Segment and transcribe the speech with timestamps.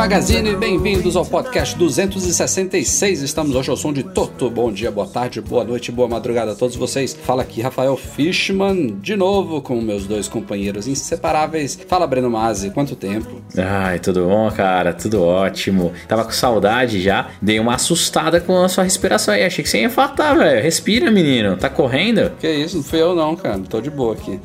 [0.00, 3.20] Magazine, bem-vindos ao podcast 266.
[3.20, 4.48] Estamos hoje ao som de Toto.
[4.48, 7.12] Bom dia, boa tarde, boa noite, boa madrugada a todos vocês.
[7.12, 11.78] Fala aqui Rafael Fishman, de novo com meus dois companheiros inseparáveis.
[11.86, 13.42] Fala Breno Mazzi, quanto tempo?
[13.58, 14.94] Ai, tudo bom, cara?
[14.94, 15.92] Tudo ótimo.
[16.08, 17.28] Tava com saudade já.
[17.42, 19.44] Dei uma assustada com a sua respiração aí.
[19.44, 20.62] Achei que você ia infartar, velho.
[20.62, 21.58] Respira, menino.
[21.58, 22.32] Tá correndo?
[22.40, 23.58] Que isso, não fui eu não, cara.
[23.68, 24.40] Tô de boa aqui.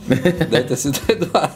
[0.49, 1.55] Deve ter sido o Eduardo.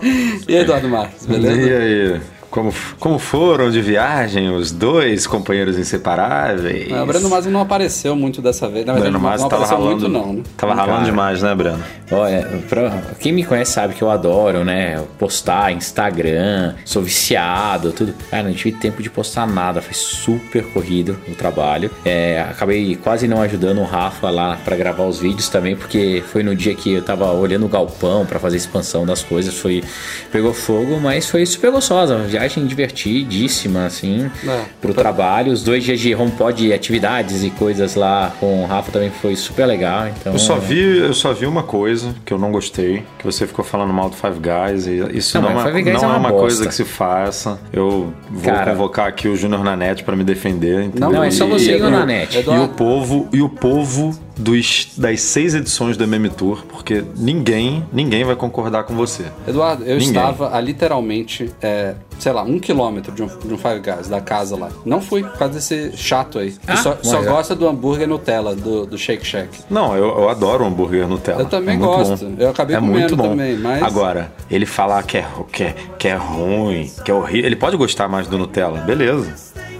[0.48, 1.60] E aí, Eduardo Marques, beleza?
[1.60, 2.20] E aí?
[2.50, 6.90] Como, como foram de viagem os dois companheiros inseparáveis?
[6.92, 8.86] Ah, o Breno Mazzi não apareceu muito dessa vez.
[8.86, 10.42] Na verdade, Breno não, Masi não tava apareceu ralando, muito não, né?
[10.56, 11.82] tava ralando demais, né, Breno?
[12.10, 15.02] Olha, pra- quem me conhece sabe que eu adoro, né?
[15.18, 18.14] Postar Instagram, sou viciado, tudo.
[18.30, 21.90] Cara, não tive tempo de postar nada, foi super corrido o trabalho.
[22.04, 26.42] É, acabei quase não ajudando o Rafa lá pra gravar os vídeos também, porque foi
[26.42, 29.82] no dia que eu tava olhando o galpão pra fazer a expansão das coisas, foi
[30.30, 34.60] pegou fogo, mas foi super gostosa, viagem divertidíssima, assim, É.
[34.80, 35.52] pro trabalho.
[35.52, 39.66] Os dois dias de HomePod, atividades e coisas lá com o Rafa também foi super
[39.66, 40.08] legal.
[40.08, 43.46] Então, Eu só vi, eu só vi uma coisa que eu não gostei, que você
[43.46, 46.16] ficou falando mal do Five Guys isso Não, não, é, uma- não é é uma
[46.16, 46.38] uma bosta.
[46.40, 47.58] coisa que se faça.
[47.72, 48.72] Eu vou Cara.
[48.72, 51.10] convocar aqui o Júnior Nanete pra me defender, entendeu?
[51.10, 52.38] Não, é só você e o e- Nanete.
[52.46, 57.84] E o povo, e o povo dos, das seis edições do MM Tour, porque ninguém,
[57.92, 59.24] ninguém vai concordar com você.
[59.48, 60.08] Eduardo, eu Ninguém.
[60.08, 64.20] estava a literalmente, é, sei lá, um quilômetro de um, de um Five Guys, da
[64.20, 64.68] casa lá.
[64.84, 66.54] Não fui, por causa desse chato aí.
[66.66, 69.48] Ah, só, só gosta do hambúrguer Nutella, do, do Shake Shack.
[69.70, 71.40] Não, eu, eu adoro o hambúrguer Nutella.
[71.42, 72.24] Eu também É gosto.
[72.26, 72.34] bom.
[72.38, 73.28] Eu acabei é comendo muito bom.
[73.30, 77.46] também, mas- Agora, ele falar que é, que, é, que é ruim, que é horrível.
[77.46, 79.34] Ele pode gostar mais do Nutella, beleza.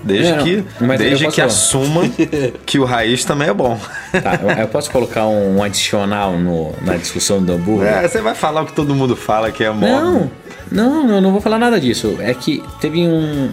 [0.06, 0.64] Desde não, que,
[0.98, 1.46] desde que falar.
[1.48, 2.02] assuma
[2.64, 3.78] que o raiz também é bom.
[4.12, 7.88] Tá, eu, posso colocar um adicional no- na discussão do hambúrguer?
[7.92, 9.86] É, você vai falar o que todo mundo fala que é moda.
[10.00, 10.30] Não,
[10.70, 12.16] não, eu não vou falar nada disso.
[12.20, 13.50] É que teve um,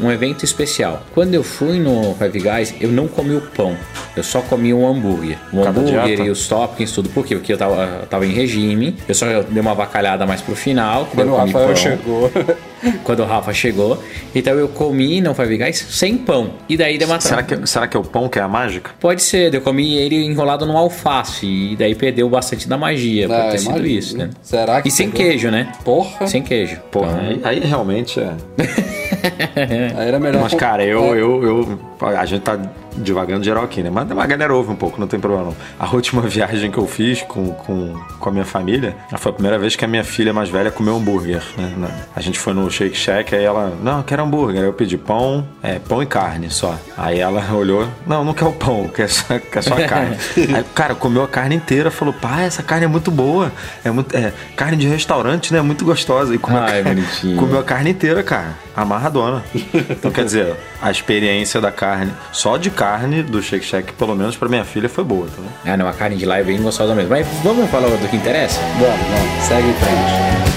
[0.00, 1.02] um evento especial.
[1.14, 3.76] Quando eu fui no Five Guys, eu não comi o pão.
[4.16, 5.38] Eu só comi o hambúrguer.
[5.52, 6.22] O Cada hambúrguer dieta?
[6.22, 7.08] e os toppings, tudo.
[7.08, 7.34] Por quê?
[7.34, 8.96] Porque eu tava, eu tava em regime.
[9.08, 11.08] Eu só dei uma avacalhada mais pro final.
[11.14, 11.76] Quando o Rafael pão.
[11.76, 12.30] chegou.
[13.04, 14.02] Quando o Rafa chegou.
[14.34, 16.54] Então eu comi no Five Guys sem pão.
[16.68, 18.90] E daí deu uma Será que, será que é o pão que é a mágica?
[18.98, 23.36] Pode ser, eu comi ele enrolado no alface e daí perdeu bastante da magia por
[23.36, 23.98] Ah, ter sido imagino.
[23.98, 24.30] isso, né?
[24.42, 25.70] Será que E sem queijo, né?
[25.84, 26.26] Porra.
[26.26, 26.51] Sem queijo.
[26.90, 28.32] Porra, Então, aí, aí realmente é.
[29.96, 30.42] Aí era melhor.
[30.42, 31.78] Mas, cara, eu, eu, eu.
[32.16, 32.58] A gente tá
[32.96, 33.90] divagando geral aqui, né?
[33.90, 35.56] Mas a galera ouve um pouco, não tem problema não.
[35.78, 39.58] A última viagem que eu fiz com, com, com a minha família foi a primeira
[39.58, 41.90] vez que a minha filha mais velha comeu hambúrguer, né?
[42.14, 44.60] A gente foi no Shake Shack, aí ela, não, quero hambúrguer.
[44.60, 46.78] Aí eu pedi pão, é, pão e carne só.
[46.96, 50.16] Aí ela olhou, não, não quer o pão, quer só, quer só a carne.
[50.36, 53.50] aí, cara, comeu a carne inteira, falou, pai, essa carne é muito boa.
[53.84, 55.60] É, muito, é carne de restaurante, né?
[55.62, 56.34] Muito gostosa.
[56.34, 57.36] E comeu, a Ai, carne- bonitinho.
[57.36, 58.54] comeu a carne inteira, cara.
[58.74, 59.42] Amarradona.
[59.54, 62.81] Então, quer dizer, a experiência da carne, só de carne
[63.28, 65.72] do Shake Shack, pelo menos pra minha filha, foi boa, tá vendo?
[65.72, 67.10] Ah, não, a carne de lá é bem gostosa mesmo.
[67.10, 68.60] Mas vamos falar do que interessa?
[68.80, 69.44] Vamos, vamos.
[69.44, 70.51] Segue em frente.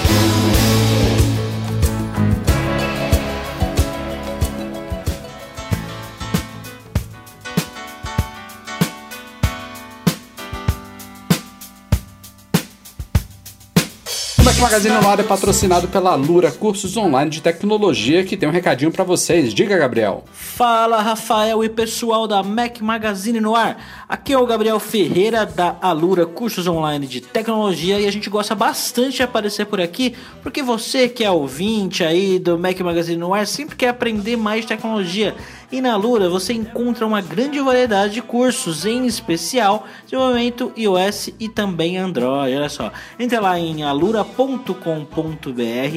[14.66, 18.92] Magazine no ar é patrocinado pela Alura Cursos Online de Tecnologia, que tem um recadinho
[18.92, 19.54] pra vocês.
[19.54, 20.24] Diga, Gabriel.
[20.34, 23.78] Fala Rafael e pessoal da Mac Magazine no ar.
[24.10, 28.56] Aqui é o Gabriel Ferreira da Alura Cursos Online de Tecnologia e a gente gosta
[28.56, 33.36] bastante de aparecer por aqui porque você que é ouvinte aí do Mac Magazine no
[33.36, 35.36] ar sempre quer aprender mais tecnologia.
[35.72, 41.50] E na Alura você encontra uma grande variedade de cursos, em especial desenvolvimento iOS e
[41.50, 42.56] também Android.
[42.56, 44.74] Olha só, entre lá em alura.com.br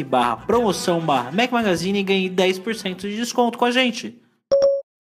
[0.07, 4.28] barra promoção barra Mac Magazine e ganhe 10% de desconto com a gente.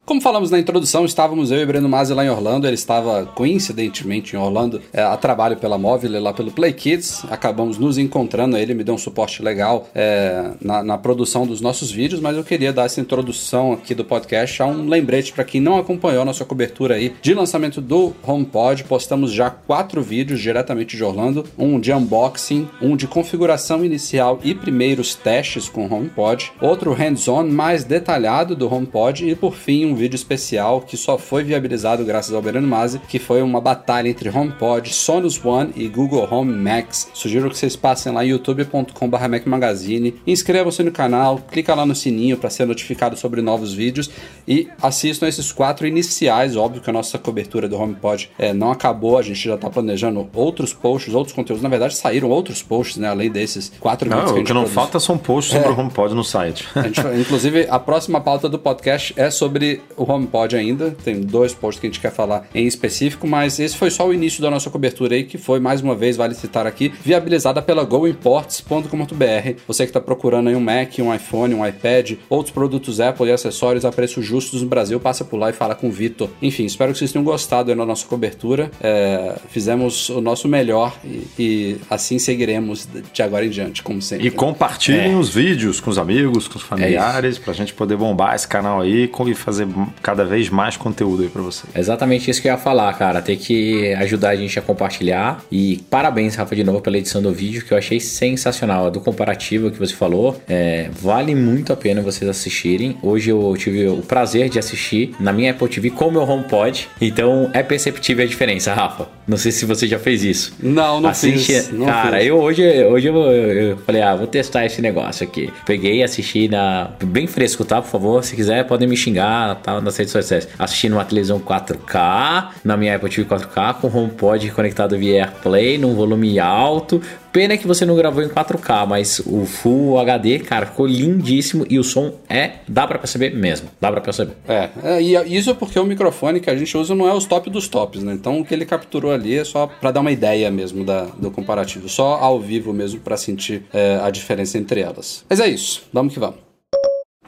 [0.08, 2.66] Como falamos na introdução, estávamos eu e Breno Masi lá em Orlando.
[2.66, 7.26] Ele estava coincidentemente em Orlando é, a trabalho pela Móvel lá pelo Play Kids.
[7.30, 8.56] Acabamos nos encontrando.
[8.56, 12.42] Ele me deu um suporte legal é, na, na, produção dos nossos vídeos, mas eu
[12.42, 16.24] queria dar essa introdução aqui do podcast a um lembrete para quem não acompanhou a
[16.24, 18.84] nossa cobertura aí de lançamento do HomePod.
[18.84, 24.54] Postamos já quatro vídeos diretamente de Orlando: um de unboxing, um de configuração inicial e
[24.54, 29.97] primeiros testes com o HomePod, outro hands-on mais detalhado do HomePod e por fim um
[29.98, 34.28] vídeo especial que só foi viabilizado graças ao Berano Masi, que foi uma batalha entre
[34.28, 37.08] HomePod, Sonos One e Google Home Max.
[37.12, 42.36] Sugiro que vocês passem lá youtube.com.br Mac Magazine, inscrevam-se no canal, clica lá no sininho
[42.36, 44.10] para ser notificado sobre novos vídeos
[44.46, 46.56] e assistam esses quatro iniciais.
[46.56, 50.28] Óbvio que a nossa cobertura do HomePod é, não acabou, a gente já está planejando
[50.34, 51.62] outros posts, outros conteúdos.
[51.62, 53.08] Na verdade, saíram outros posts, né?
[53.08, 54.74] Além desses quatro não, vídeos que a gente O que não produz.
[54.74, 55.70] falta são posts sobre é.
[55.72, 56.68] o HomePod no site.
[56.76, 60.96] Gente, inclusive, a próxima pauta do podcast é sobre o HomePod ainda.
[61.04, 64.14] Tem dois posts que a gente quer falar em específico, mas esse foi só o
[64.14, 67.84] início da nossa cobertura aí, que foi, mais uma vez, vale citar aqui, viabilizada pela
[67.84, 69.60] goimports.com.br.
[69.66, 73.32] Você que está procurando aí um Mac, um iPhone, um iPad, outros produtos Apple e
[73.32, 76.28] acessórios a preços justos no Brasil, passa por lá e fala com o Vitor.
[76.40, 78.70] Enfim, espero que vocês tenham gostado da nossa cobertura.
[78.80, 84.26] É, fizemos o nosso melhor e, e, assim seguiremos de agora em diante, como sempre.
[84.26, 85.16] E compartilhem é.
[85.16, 88.46] os vídeos com os amigos, com os familiares, é para a gente poder bombar esse
[88.46, 89.66] canal aí e fazer
[90.02, 91.66] cada vez mais conteúdo aí para você.
[91.74, 93.20] Exatamente isso que eu ia falar, cara.
[93.22, 95.42] Tem que ajudar a gente a compartilhar.
[95.50, 98.86] E parabéns, Rafa, de novo pela edição do vídeo, que eu achei sensacional.
[98.86, 102.96] A do comparativo que você falou, é, vale muito a pena vocês assistirem.
[103.02, 106.88] Hoje eu tive o prazer de assistir na minha Apple TV com o meu HomePod.
[107.00, 109.08] Então é perceptível a diferença, Rafa.
[109.26, 110.54] Não sei se você já fez isso.
[110.60, 111.70] Não, não Assiste, fiz.
[111.70, 112.26] Não cara, fiz.
[112.26, 115.52] eu hoje, hoje eu, eu, falei, ah, vou testar esse negócio aqui.
[115.66, 116.90] Peguei e assisti na.
[117.04, 117.82] Bem fresco, tá?
[117.82, 119.80] Por favor, se quiser, podem me xingar, tá?
[119.80, 120.48] Nas redes sociais.
[120.58, 125.94] Assisti numa televisão 4K, na minha Apple TV 4K, com HomePod conectado via AirPlay, num
[125.94, 127.00] volume alto.
[127.32, 131.78] Pena que você não gravou em 4K, mas o Full HD, cara, ficou lindíssimo e
[131.78, 132.52] o som é.
[132.66, 133.68] dá para perceber mesmo.
[133.80, 134.32] Dá para perceber.
[134.48, 137.26] É, é, e isso é porque o microfone que a gente usa não é os
[137.26, 138.14] top dos tops, né?
[138.14, 141.30] Então o que ele capturou ali é só para dar uma ideia mesmo da, do
[141.30, 141.88] comparativo.
[141.88, 145.24] Só ao vivo mesmo para sentir é, a diferença entre elas.
[145.28, 146.47] Mas é isso, vamos que vamos.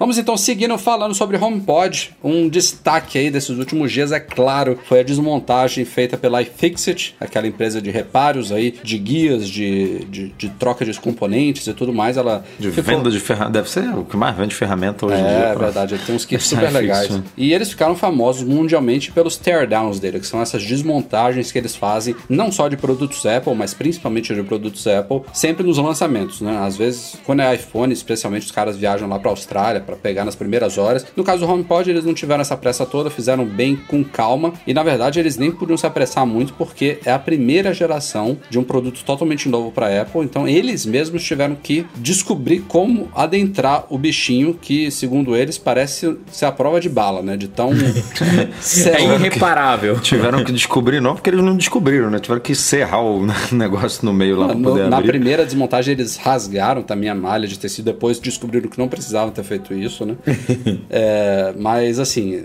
[0.00, 2.16] Vamos então seguindo falando sobre HomePod.
[2.24, 7.46] Um destaque aí desses últimos dias, é claro, foi a desmontagem feita pela iFixit, aquela
[7.46, 12.16] empresa de reparos aí, de guias, de, de, de troca de componentes e tudo mais.
[12.16, 12.96] Ela de ficou...
[12.96, 15.32] venda de ferramenta, deve ser o que mais vende ferramenta hoje é, em dia.
[15.32, 17.10] É verdade, ele tem uns kits super legais.
[17.10, 17.22] Né?
[17.36, 22.16] E eles ficaram famosos mundialmente pelos teardowns dele, que são essas desmontagens que eles fazem,
[22.26, 26.56] não só de produtos Apple, mas principalmente de produtos Apple, sempre nos lançamentos, né?
[26.56, 30.36] Às vezes, quando é iPhone, especialmente os caras viajam lá para Austrália para pegar nas
[30.36, 31.04] primeiras horas.
[31.16, 34.72] No caso do HomePod, eles não tiveram essa pressa toda, fizeram bem com calma e
[34.72, 38.62] na verdade eles nem podiam se apressar muito porque é a primeira geração de um
[38.62, 44.54] produto totalmente novo para Apple, então eles mesmos tiveram que descobrir como adentrar o bichinho
[44.54, 47.36] que, segundo eles, parece ser a prova de bala, né?
[47.36, 49.98] De tão é irreparável.
[50.00, 52.18] Tiveram que descobrir não, porque eles não descobriram, né?
[52.18, 55.10] Tiveram que serrar o negócio no meio lá para poder Na abrir.
[55.10, 59.42] primeira desmontagem eles rasgaram também a malha de tecido, depois descobriram que não precisavam ter
[59.42, 60.16] feito isso, né?
[60.90, 62.44] é, mas assim,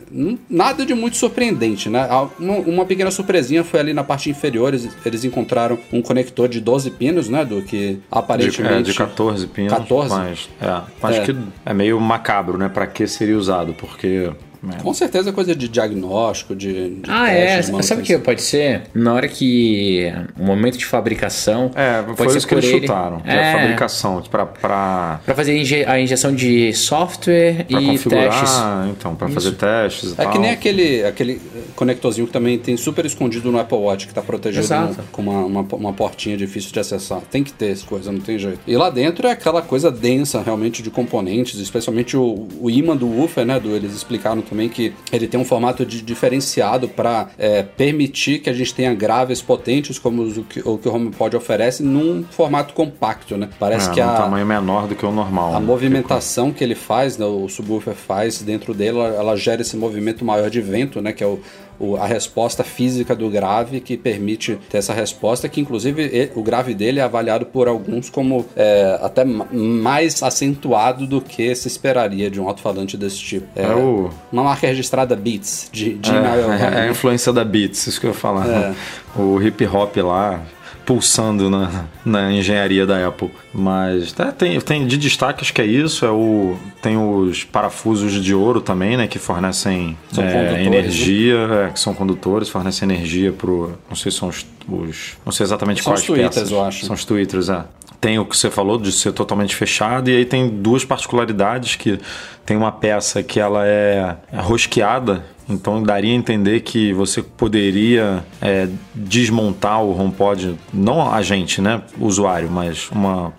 [0.49, 2.07] nada de muito surpreendente, né?
[2.39, 6.59] Uma, uma, pequena surpresinha foi ali na parte inferior, eles, eles, encontraram um conector de
[6.59, 7.43] 12 pinos, né?
[7.43, 8.83] Do que aparentemente.
[8.83, 9.73] De, é, de 14 pinos.
[9.73, 10.13] 14?
[10.13, 11.25] Mas, é, acho é.
[11.25, 11.35] que
[11.65, 12.69] é meio macabro, né?
[12.69, 13.73] Para que seria usado?
[13.73, 14.31] Porque
[14.71, 14.81] é.
[14.81, 16.95] Com certeza é coisa de diagnóstico, de.
[16.95, 17.61] de ah, é.
[17.61, 18.83] Sabe o que pode ser?
[18.93, 20.11] Na hora que.
[20.39, 21.71] O momento de fabricação.
[21.75, 22.81] É, foi isso que eles ele...
[22.81, 23.21] chutaram.
[23.25, 23.53] É.
[23.53, 24.21] A fabricação.
[24.29, 25.19] Pra, pra...
[25.25, 28.51] pra fazer a injeção de software pra e testes.
[28.91, 29.35] Então, pra isso.
[29.35, 30.31] fazer testes e é tal.
[30.31, 31.41] que nem aquele, aquele
[31.75, 35.45] conectorzinho que também tem super escondido no Apple Watch, que tá protegido no, com uma,
[35.45, 37.21] uma, uma, portinha difícil de acessar.
[37.29, 38.59] Tem que ter essa coisa, não tem jeito.
[38.65, 43.07] E lá dentro é aquela coisa densa, realmente, de componentes, especialmente o, o imã do
[43.07, 43.59] woofer, né?
[43.59, 48.49] Do, eles explicaram também que ele tem um formato de, diferenciado para é, permitir que
[48.49, 52.73] a gente tenha graves potentes, como o que o, que o HomePod oferece, num formato
[52.73, 53.49] compacto, né?
[53.59, 55.55] Parece é, que um a tamanho menor do que o normal.
[55.55, 55.65] A né?
[55.65, 60.23] movimentação que ele faz, né, o subwoofer faz dentro dele, ela, ela gera esse movimento
[60.23, 61.11] maior de vento, né?
[61.11, 61.39] Que é o
[61.79, 66.43] o, a resposta física do grave que permite ter essa resposta, que inclusive ele, o
[66.43, 72.29] grave dele é avaliado por alguns como é, até mais acentuado do que se esperaria
[72.29, 73.47] de um alto-falante desse tipo.
[73.55, 74.09] É, é o...
[74.31, 78.11] uma marca registrada Beats, de, de é, é, a influência da Beats, isso que eu
[78.11, 78.47] ia falar.
[78.47, 78.75] É.
[79.19, 80.41] O hip hop lá
[80.85, 83.31] pulsando na, na engenharia da Apple.
[83.53, 86.05] Mas é, tem, tem de destaque, acho que é isso.
[86.05, 89.07] É o, tem os parafusos de ouro também, né?
[89.07, 90.63] Que fornecem é, né?
[90.63, 91.37] energia,
[91.67, 93.73] é, que são condutores, fornecem energia pro.
[93.89, 94.45] Não sei se são os.
[94.69, 96.51] os- não sei exatamente São quais os tweeters, peças.
[96.51, 96.85] eu acho.
[96.85, 97.63] São os tweeters, é.
[97.99, 101.97] Tem o que você falou de ser totalmente fechado, e aí tem duas particularidades que
[102.45, 108.67] tem uma peça que ela é rosqueada, então daria a entender que você poderia é,
[108.93, 113.31] desmontar o HomePod, não a gente, né, o usuário, mas uma,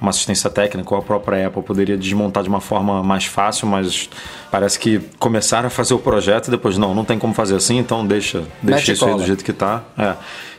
[0.00, 4.10] uma assistência técnica ou a própria Apple poderia desmontar de uma forma mais fácil, mas
[4.50, 7.78] parece que começaram a fazer o projeto e depois não, não tem como fazer assim,
[7.78, 9.84] então deixa, Mete deixa isso aí do jeito que tá.
[9.96, 10.14] É.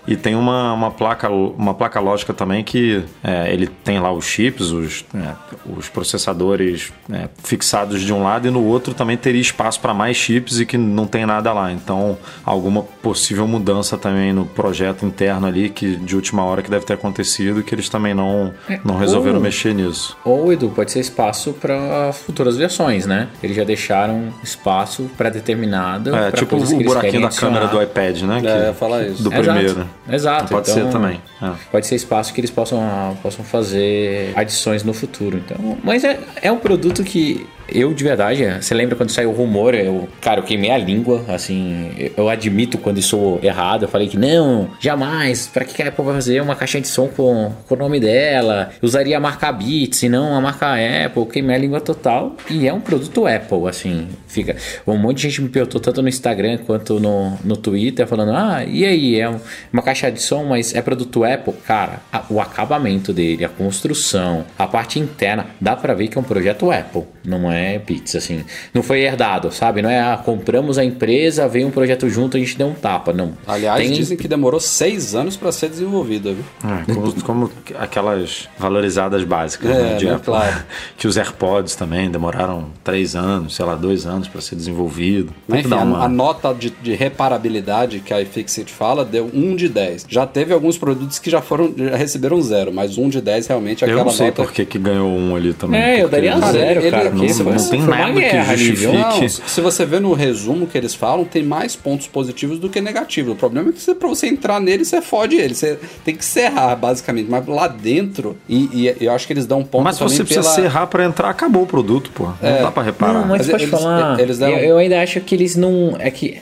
[0.05, 4.25] E tem uma, uma, placa, uma placa lógica também que é, ele tem lá os
[4.25, 5.33] chips, os, é,
[5.77, 10.17] os processadores é, fixados de um lado e no outro também teria espaço para mais
[10.17, 11.71] chips e que não tem nada lá.
[11.71, 16.85] Então, alguma possível mudança também no projeto interno ali que de última hora que deve
[16.85, 20.17] ter acontecido que eles também não, não resolveram ou- mexer nisso.
[20.25, 23.29] Ou, Edu, pode ser espaço para futuras versões, né?
[23.41, 26.15] Eles já deixaram espaço pré-determinado.
[26.15, 28.37] É, pra tipo o buraquinho da câmera do iPad, né?
[28.37, 29.23] É, que- eu ia falar isso.
[29.23, 30.49] Do Exato, Exato.
[30.53, 31.21] Pode então, ser também.
[31.41, 31.51] é.
[31.71, 35.37] Pode ser espaço que eles possam, possam fazer adições no futuro.
[35.37, 39.33] Então, mas é, é um produto que eu, de verdade, você lembra quando saiu o
[39.33, 39.73] rumor?
[39.73, 43.83] Eu, cara, eu queimei a língua, assim, eu admito quando isso sou errado.
[43.83, 45.47] Eu falei que não, jamais.
[45.47, 48.71] Pra que a Apple vai fazer uma caixinha de som com, com o nome dela?
[48.81, 51.21] Usaria a marca Beats e não a marca Apple.
[51.21, 52.35] Eu Queimei a língua total.
[52.49, 54.55] E é um produto Apple, assim, fica.
[54.85, 58.63] Um monte de gente me perguntou tanto no Instagram quanto no, no Twitter, falando: ah,
[58.67, 59.19] e aí?
[59.19, 59.39] É um-
[59.71, 61.53] uma caixa de som, mas é produto Apple?
[61.65, 66.21] Cara, a- o acabamento dele, a construção, a parte interna, dá pra ver que é
[66.21, 68.43] um projeto Apple, não é Beats, assim.
[68.73, 69.81] Não foi herdado, sabe?
[69.81, 73.11] Não é, ah, compramos a empresa, veio um projeto junto, a gente deu um tapa,
[73.13, 73.33] não.
[73.45, 76.43] Aliás, Tem- dizem que demorou seis anos para ser desenvolvida, viu?
[76.63, 80.25] É, como, como aquelas valorizadas básicas É, né, de né, Apple.
[80.25, 80.63] claro.
[80.97, 85.33] Que os AirPods também demoraram três anos, sei lá, dois anos para ser desenvolvido.
[85.49, 90.05] Enfim, uma- a nota de, de reparabilidade que a iFixit fala deu 1 de 10.
[90.07, 93.83] Já teve alguns produtos que já foram já receberam zero, mas 1 de 10 realmente
[93.83, 94.43] é Eu aquela não sei nota.
[94.43, 95.81] por que que ganhou um ali também.
[95.81, 97.05] É, eu porque daria Cara, zero, ele- cara.
[97.07, 98.93] ele- não- isso não foi- tem nada que justifique.
[98.93, 102.79] Não, se você vê no resumo que eles falam, tem mais pontos positivos do que
[102.79, 103.33] negativos.
[103.33, 105.55] O problema é que você, pra você entrar nele, você fode ele.
[105.55, 107.29] Você tem que serrar, basicamente.
[107.29, 110.41] Mas lá dentro, e, e eu acho que eles dão um ponto Mas você precisa
[110.41, 110.53] pela...
[110.55, 112.25] serrar para entrar, acabou o produto, pô.
[112.25, 113.13] Não dá para reparar.
[113.13, 114.19] Não, mas, Mas pode eles- falar.
[114.19, 115.95] eles deram- eu, eu ainda acho que eles não.
[115.99, 116.37] É que.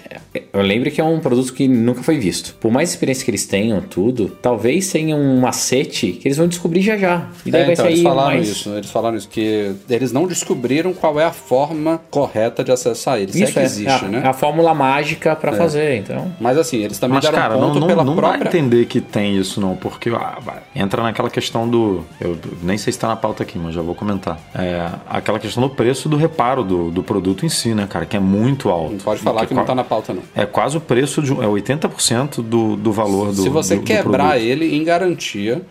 [0.54, 2.56] Eu lembro que é um produto que nunca foi visto.
[2.60, 6.82] Por mais experiência que eles tenham, tudo, talvez tenha um macete que eles vão descobrir
[6.82, 7.26] já já.
[7.46, 8.48] E daí É, vai então, sair eles falaram mais.
[8.48, 13.20] isso, eles falaram isso, que eles não descobriram qual é a forma correta de acessar
[13.20, 13.32] ele.
[13.32, 14.22] Se é Isso que é, existe, é, a, né?
[14.24, 16.32] é a fórmula mágica pra fazer, então.
[16.40, 18.44] Mas assim, eles também Mas, deram cara, ponto não, não, pela não dá própria...
[18.46, 20.38] a entender que tem isso, não, porque ah,
[20.76, 22.04] entra naquela questão do.
[22.20, 24.40] Eu nem sei se tá na pauta aqui, mas já vou comentar.
[24.56, 28.16] É, aquela questão do preço do reparo do, do produto em si, né, cara, que
[28.16, 28.92] é muito alto.
[28.94, 30.22] Não pode falar Que que não tá na pauta, não.
[30.36, 31.34] É quase o preço de.
[31.34, 33.44] um- É 80% do, do valor do.
[33.44, 34.44] Se você do- do quebrar produto.
[34.44, 35.62] ele em garantia.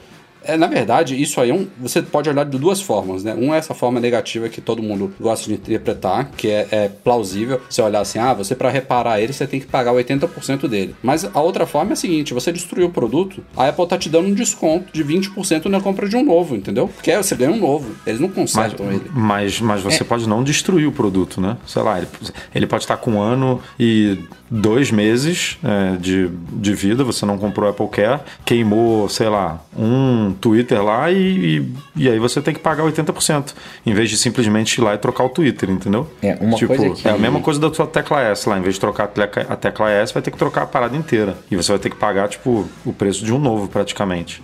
[0.44, 3.34] É, na verdade, isso aí é um, você pode olhar de duas formas, né?
[3.34, 7.60] Um é essa forma negativa que todo mundo gosta de interpretar, que é, é plausível.
[7.68, 10.94] Você olhar assim, ah, você para reparar ele, você tem que pagar 80% dele.
[11.02, 14.08] Mas a outra forma é a seguinte: você destruiu o produto, a Apple tá te
[14.08, 16.88] dando um desconto de 20% na compra de um novo, entendeu?
[16.88, 17.90] Porque você ganha um novo.
[18.06, 19.10] Eles não Mas, consertam ele.
[19.12, 19.90] mas, mas É.
[19.90, 21.56] você pode não destruir o produto, né?
[21.66, 22.08] Sei lá, ele,
[22.54, 24.18] ele pode estar com um ano e
[24.50, 30.29] dois meses é, de, de vida, você não comprou Apple Care, queimou, sei lá, um
[30.34, 31.72] Twitter lá e, e,
[32.04, 33.54] e aí você tem que pagar 80%,
[33.86, 36.06] em vez de simplesmente ir lá e trocar o Twitter, entendeu?
[36.22, 38.62] É, uma tipo, coisa que- é a mesma coisa da sua tecla S lá, em
[38.62, 41.36] vez de trocar a tecla, a tecla S, vai ter que trocar a parada inteira.
[41.50, 44.42] E você vai ter que pagar, tipo, o preço de um novo praticamente.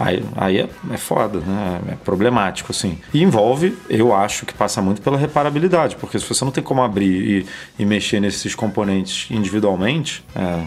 [0.00, 1.80] Aí, aí é, é foda, né?
[1.90, 2.98] É problemático, assim.
[3.12, 6.82] E envolve, eu acho que passa muito pela reparabilidade, porque se você não tem como
[6.82, 7.46] abrir
[7.78, 10.62] e, e mexer nesses componentes individualmente, é,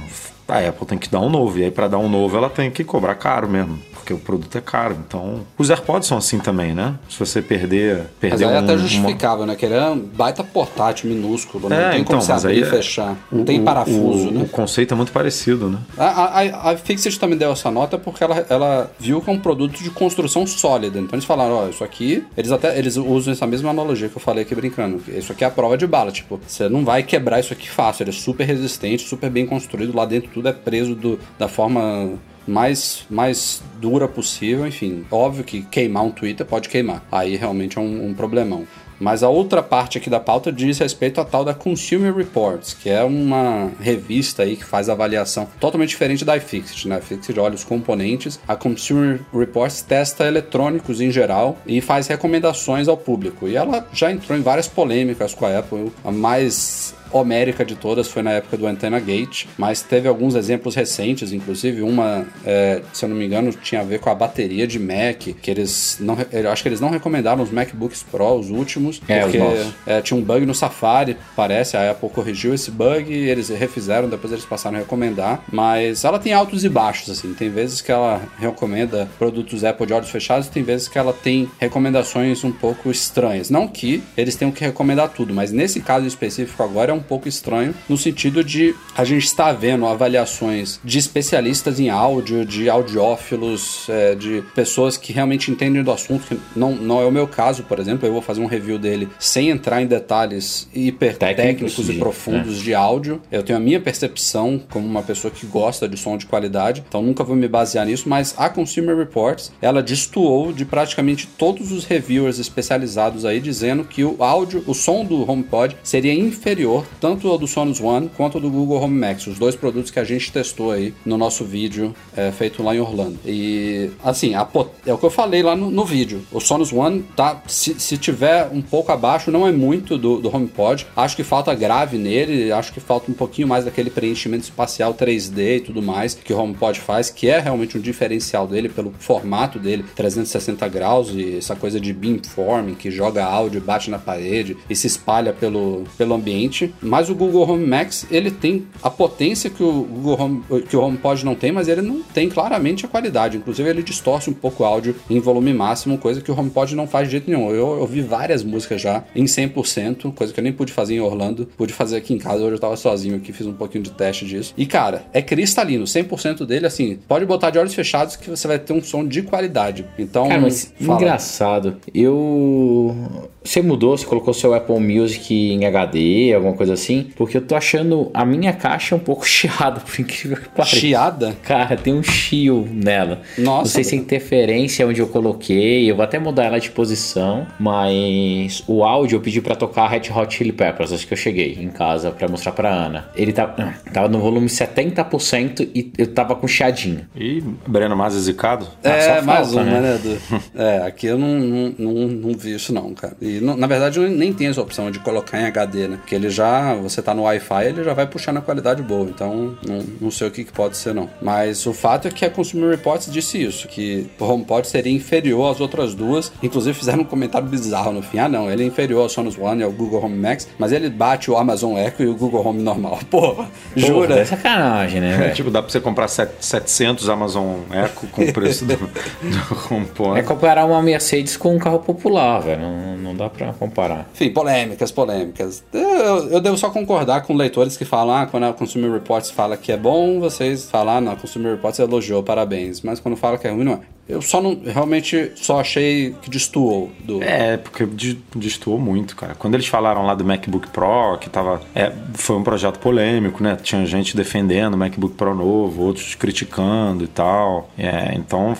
[0.49, 1.57] a Apple tem que dar um novo.
[1.59, 3.79] E aí, para dar um novo, ela tem que cobrar caro mesmo.
[4.11, 4.97] Porque o produto é caro.
[5.07, 5.41] Então.
[5.57, 6.95] Os AirPods são assim também, né?
[7.09, 7.97] Se você perder.
[7.97, 9.55] Mas perder aí é um, até uma- justificável, né?
[9.55, 11.69] Que ele é um baita portátil, minúsculo.
[11.69, 13.15] Não É, tem então, como você mas abrir e é- fechar.
[13.31, 14.41] Não tem o- parafuso, o, né?
[14.43, 15.77] O conceito é muito parecido, né?
[15.97, 16.05] A,
[16.41, 19.81] a, a Fixit também deu essa nota porque ela, ela viu que é um produto
[19.81, 20.99] de construção sólida.
[20.99, 22.23] Então eles falaram, ó, isso aqui.
[22.35, 25.01] Eles até eles usam essa mesma analogia que eu falei aqui brincando.
[25.07, 26.11] Isso aqui é a prova de bala.
[26.11, 28.03] Tipo, você não vai quebrar isso aqui fácil.
[28.03, 29.95] Ele é super resistente, super bem construído.
[29.95, 32.09] Lá dentro tudo é preso do, da forma
[32.47, 34.67] mais, mais dura possível.
[34.67, 37.03] Enfim, óbvio que queimar um Twitter pode queimar.
[37.11, 38.65] Aí realmente é um, um problemão.
[39.01, 42.87] Mas a outra parte aqui da pauta diz respeito à tal da Consumer Reports, que
[42.87, 46.97] é uma revista aí que faz avaliação totalmente diferente da iFixit, né?
[46.97, 52.87] A iFixit olha os componentes, a Consumer Reports testa eletrônicos em geral e faz recomendações
[52.87, 53.47] ao público.
[53.47, 58.07] E ela já entrou em várias polêmicas com a Apple, a mais homérica de todas
[58.07, 63.05] foi na época do Antenna Gate, mas teve alguns exemplos recentes, inclusive uma, é, se
[63.05, 66.17] eu não me engano, tinha a ver com a bateria de Mac, que eles não,
[66.31, 69.39] eu acho que eles não recomendaram os MacBooks Pro, os últimos, É, porque
[69.85, 74.09] é, tinha um bug no Safari, parece, a Apple corrigiu esse bug, e eles refizeram,
[74.09, 77.91] depois eles passaram a recomendar, mas ela tem altos e baixos, assim, tem vezes que
[77.91, 82.89] ela recomenda produtos Apple de olhos fechados, tem vezes que ela tem recomendações um pouco
[82.89, 87.00] estranhas, não que eles tenham que recomendar tudo, mas nesse caso específico agora é um
[87.01, 92.69] pouco estranho, no sentido de a gente está vendo avaliações de especialistas em áudio, de
[92.69, 97.27] audiófilos, é, de pessoas que realmente entendem do assunto, que não, não é o meu
[97.27, 101.41] caso, por exemplo, eu vou fazer um review dele sem entrar em detalhes hiper técnicos
[101.51, 103.21] Técnicos e profundos de áudio.
[103.31, 107.01] Eu tenho a minha percepção como uma pessoa que gosta de som de qualidade, então
[107.01, 111.85] nunca vou me basear nisso, mas a Consumer Reports, ela destoou de praticamente todos os
[111.85, 117.37] reviewers especializados aí dizendo que o áudio, o som do HomePod seria inferior tanto ao
[117.37, 120.31] do Sonos One quanto ao do Google Home Max, os dois produtos que a gente
[120.31, 123.19] testou aí no nosso vídeo é, feito lá em Orlando.
[123.25, 126.21] E assim, pot- é o que eu falei lá no, no vídeo.
[126.31, 130.35] O Sonos One tá, se, se tiver um pouco abaixo, não é muito do, do
[130.35, 130.85] HomePod.
[130.95, 135.57] Acho que falta grave nele, acho que falta um pouquinho mais daquele preenchimento espacial 3D
[135.57, 139.59] e tudo mais que o HomePod faz, que é realmente um diferencial dele pelo formato
[139.59, 144.75] dele, 360 graus e essa coisa de beamforming que joga áudio, bate na parede e
[144.75, 146.73] se espalha pelo, pelo ambiente.
[146.81, 150.81] Mas o Google Home Max, ele tem a potência que o Google Home, que o
[150.81, 153.37] HomePod não tem, mas ele não tem claramente a qualidade.
[153.37, 156.87] Inclusive ele distorce um pouco o áudio em volume máximo, coisa que o HomePod não
[156.87, 157.51] faz de jeito nenhum.
[157.51, 161.47] Eu ouvi várias músicas já em 100%, coisa que eu nem pude fazer em Orlando,
[161.57, 162.43] pude fazer aqui em casa.
[162.43, 164.53] Hoje eu tava sozinho aqui, fiz um pouquinho de teste disso.
[164.57, 168.57] E cara, é cristalino, 100% dele assim, pode botar de olhos fechados que você vai
[168.59, 169.85] ter um som de qualidade.
[169.97, 170.99] Então, Cara, mas fala.
[170.99, 171.77] engraçado.
[171.93, 172.95] Eu.
[173.43, 177.09] Você mudou, você colocou seu Apple Music em HD, alguma coisa assim?
[177.15, 180.75] Porque eu tô achando a minha caixa um pouco chiada, por incrível que pareça.
[180.75, 181.35] chiada?
[181.43, 183.21] Cara, tem um chio nela.
[183.37, 183.59] Nossa.
[183.61, 185.89] Não sei se é interferência onde eu coloquei.
[185.89, 187.45] Eu vou até mudar ela de posição.
[187.59, 190.91] Mas o áudio eu pedi pra tocar Red Hot Chili Peppers.
[190.93, 193.09] Acho que eu cheguei em casa pra mostrar pra Ana.
[193.15, 197.07] Ele tava, tava no volume 70% e eu tava com chiadinho.
[197.15, 198.67] E Breno Mazzi zicado?
[198.83, 199.81] É, só mais falta, uma, né?
[199.81, 199.99] né?
[200.03, 200.41] Du?
[200.61, 203.15] é, aqui eu não, não, não, não vi isso não, cara.
[203.21, 205.97] E não- na verdade eu nem tenho essa opção de colocar em HD, né?
[205.97, 206.50] Porque ele já,
[206.81, 209.05] você tá no Wi-Fi, ele já vai puxar na qualidade boa.
[209.09, 211.09] Então não, não sei o que, que pode ser não.
[211.21, 215.51] Mas o fato é que a Consumer Reports disse isso, que o HomePod seria inferior
[215.51, 216.31] às outras duas.
[216.41, 218.19] Inclusive fizeram um comentário bizarro no fim.
[218.19, 220.89] Ah não, ele é inferior ao Sonos One e ao Google Home Max, mas ele
[220.89, 222.99] bate o Amazon Echo e o Google Home normal.
[223.09, 223.93] Porra, Jura?
[224.07, 224.19] jura?
[224.19, 228.33] É sacanagem, né, É, tipo, dá pra você comprar set- 700 Amazon Echo com o
[228.33, 230.19] preço do, do HomePod.
[230.19, 232.61] É comparar uma Mercedes com um carro popular, velho.
[232.61, 234.07] Não, não dá pra comparar.
[234.13, 235.63] Enfim, polêmicas, polêmicas.
[235.73, 239.55] Eu, eu devo só concordar com leitores que falam, ah, quando a Consumer Reports fala
[239.57, 242.81] que é bom, vocês falam, ah, não, a Consumer Reports elogiou, parabéns.
[242.81, 243.79] Mas quando fala que é ruim, não é.
[244.09, 247.23] Eu só não, realmente só achei que destoou do...
[247.23, 249.35] É, porque de- destoou muito, cara.
[249.35, 251.61] Quando eles falaram lá do MacBook Pro, que tava.
[251.73, 253.57] É, foi um projeto polêmico, né?
[253.61, 257.69] Tinha gente defendendo o MacBook Pro novo, outros criticando e tal.
[257.77, 258.53] É, então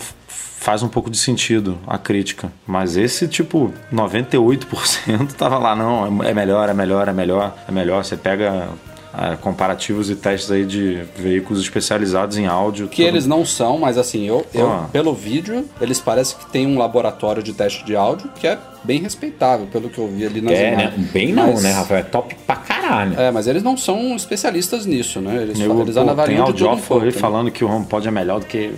[0.62, 2.52] faz um pouco de sentido a crítica.
[2.66, 8.04] Mas esse, tipo, 98% tava lá, não, é melhor, é melhor, é melhor, é melhor.
[8.04, 8.68] Você pega.
[9.14, 12.88] é, comparativos e testes aí de veículos especializados em áudio.
[12.88, 14.88] Que eles não são, mas assim, eu, eu Ah.
[14.90, 19.02] pelo vídeo, eles parecem que tem um laboratório de teste de áudio que é bem
[19.02, 20.82] respeitável, pelo que eu vi ali nas É, né?
[20.84, 21.10] imagens.
[21.10, 22.00] Bem não, Mas- né, Rafael?
[22.00, 23.20] É top pra caralho.
[23.20, 25.42] É, mas eles não são especialistas nisso, né?
[25.42, 27.18] Eles, Eu, eles pô, tem avaliam de tudo um audiófilo pouco, aí né?
[27.18, 28.72] falando que o HomePod é melhor do que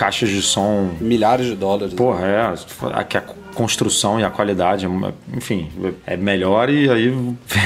[0.00, 1.92] caixas de som Milhares de dólares.
[1.94, 2.40] Porra, é.
[2.94, 3.22] a- Que a
[3.54, 4.86] construção e a qualidade,
[5.36, 5.68] enfim,
[6.06, 7.12] é melhor e aí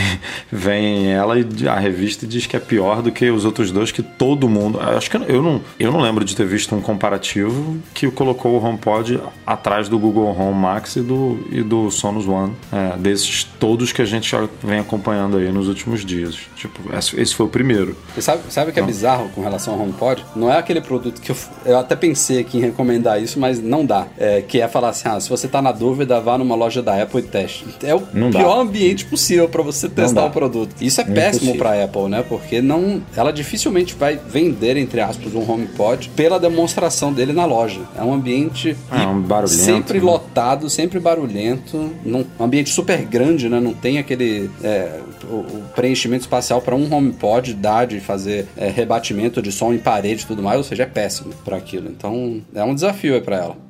[0.51, 4.03] vem, ela e a revista diz que é pior do que os outros dois que
[4.03, 4.81] todo mundo.
[4.81, 8.65] Acho que eu não, eu não lembro de ter visto um comparativo que colocou o
[8.65, 13.93] HomePod atrás do Google Home Max e do, e do Sonos One, é, desses todos
[13.93, 16.39] que a gente já vem acompanhando aí nos últimos dias.
[16.57, 17.95] Tipo, esse foi o primeiro.
[18.17, 20.25] E sabe, sabe o que é bizarro com relação ao HomePod?
[20.35, 23.85] Não é aquele produto que eu, eu até pensei aqui em recomendar isso, mas não
[23.85, 24.07] dá.
[24.19, 27.01] É, que é falar assim, ah, se você tá na dúvida, vá numa loja da
[27.03, 27.65] Apple e teste.
[27.83, 28.39] É o Não dá.
[28.41, 30.27] pior ambiente possível para você testar dá.
[30.27, 30.75] o produto.
[30.81, 32.25] Isso é É péssimo para Apple, né?
[32.29, 37.81] Porque não, ela dificilmente vai vender entre aspas um HomePod pela demonstração dele na loja.
[37.97, 40.05] É um ambiente É, um sempre né?
[40.05, 43.61] lotado, sempre barulhento, num, um ambiente super grande, né?
[43.61, 48.69] Não tem aquele é, o, o preenchimento espacial para um HomePod dar de fazer é,
[48.69, 51.89] rebatimento de som em parede e tudo mais, ou seja, é péssimo para aquilo.
[51.89, 52.14] Então
[52.55, 53.65] é um desafio aí para ela.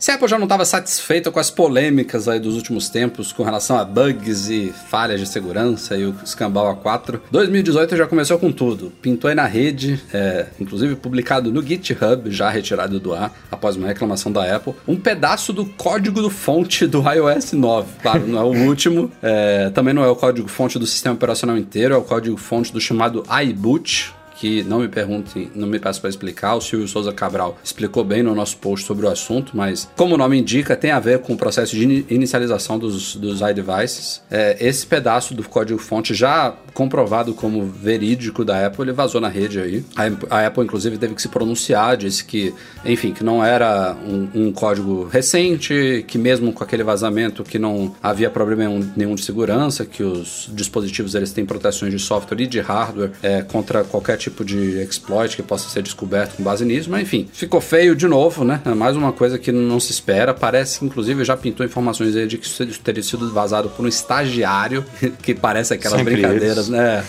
[0.00, 3.42] Se a Apple já não estava satisfeita com as polêmicas aí dos últimos tempos com
[3.42, 8.50] relação a bugs e falhas de segurança e o escambau A4, 2018 já começou com
[8.50, 8.90] tudo.
[9.02, 13.88] Pintou aí na rede, é, inclusive publicado no GitHub, já retirado do ar, após uma
[13.88, 17.86] reclamação da Apple, um pedaço do código do fonte do iOS 9.
[18.00, 21.58] Claro, não é o último, é, também não é o código fonte do sistema operacional
[21.58, 26.00] inteiro, é o código fonte do chamado iBoot, que não me perguntem, não me peço
[26.00, 29.86] para explicar, o Silvio Souza Cabral explicou bem no nosso post sobre o assunto, mas
[29.94, 33.42] como o nome indica, tem a ver com o processo de ini- inicialização dos, dos
[33.42, 34.22] iDevices.
[34.30, 39.60] É, esse pedaço do código-fonte já comprovado como verídico da Apple, ele vazou na rede
[39.60, 39.84] aí.
[39.94, 44.46] A, a Apple, inclusive, teve que se pronunciar, disse que, enfim, que não era um,
[44.46, 48.64] um código recente, que mesmo com aquele vazamento que não havia problema
[48.96, 53.42] nenhum de segurança, que os dispositivos eles têm proteções de software e de hardware é,
[53.42, 57.60] contra qualquer tipo de exploit que possa ser descoberto com base nisso, mas enfim, ficou
[57.60, 58.60] feio de novo, né?
[58.64, 60.32] É mais uma coisa que não se espera.
[60.34, 63.88] Parece que, inclusive, já pintou informações aí de que isso teria sido vazado por um
[63.88, 64.84] estagiário,
[65.22, 66.68] que parece aquelas Sempre brincadeiras, eles.
[66.68, 67.04] né?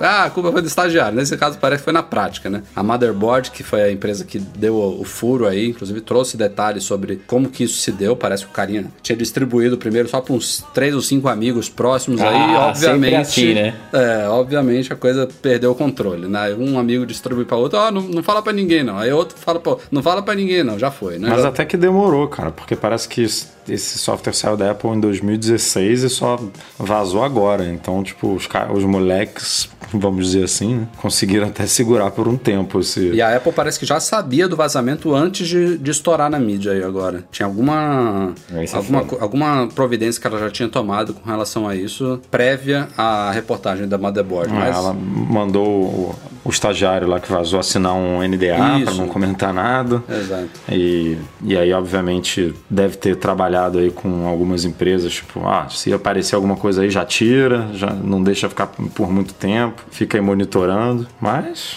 [0.00, 1.16] ah, a culpa foi do estagiário.
[1.16, 2.62] Nesse caso, parece que foi na prática, né?
[2.74, 7.20] A Motherboard, que foi a empresa que deu o, furo aí, inclusive trouxe detalhes sobre
[7.26, 8.14] como que isso se deu.
[8.16, 12.20] Parece que o carinha tinha distribuído primeiro só para uns três ou cinco amigos próximos
[12.20, 12.74] aí, Ah, obviamente.
[12.74, 13.74] sempre assim, né?
[13.92, 16.47] É, obviamente a coisa perdeu o controle, né?
[16.54, 18.98] Um amigo distribui para outro, ó, não, não fala para ninguém não.
[18.98, 21.28] Aí outro fala, pô, não fala para ninguém não, já foi, né?
[21.30, 25.00] Mas Já- até que demorou, cara, porque parece que esse software saiu da Apple em
[25.00, 26.38] 2016 e só
[26.78, 27.64] vazou agora.
[27.66, 32.80] Então, tipo, os, os moleques, vamos dizer assim, né, conseguiram até segurar por um tempo
[32.80, 33.10] esse.
[33.10, 36.72] E a Apple parece que já sabia do vazamento antes de, de estourar na mídia
[36.72, 37.24] aí agora.
[37.30, 41.68] Tinha alguma Isso é alguma, co- alguma providência que ela já tinha tomado com relação
[41.68, 44.50] a isso prévia à reportagem da Motherboard.
[44.52, 49.08] Ah, Mas Ela mandou o, o estagiário lá que vazou assinar um NDA para não
[49.08, 50.02] comentar nada.
[50.08, 50.48] Exato.
[50.70, 56.34] E, e aí, obviamente, deve ter trabalhado aí com algumas empresas, tipo, ah, se aparecer
[56.34, 61.06] alguma coisa aí, já tira, já não deixa ficar por muito tempo, fica aí monitorando.
[61.20, 61.76] Mas.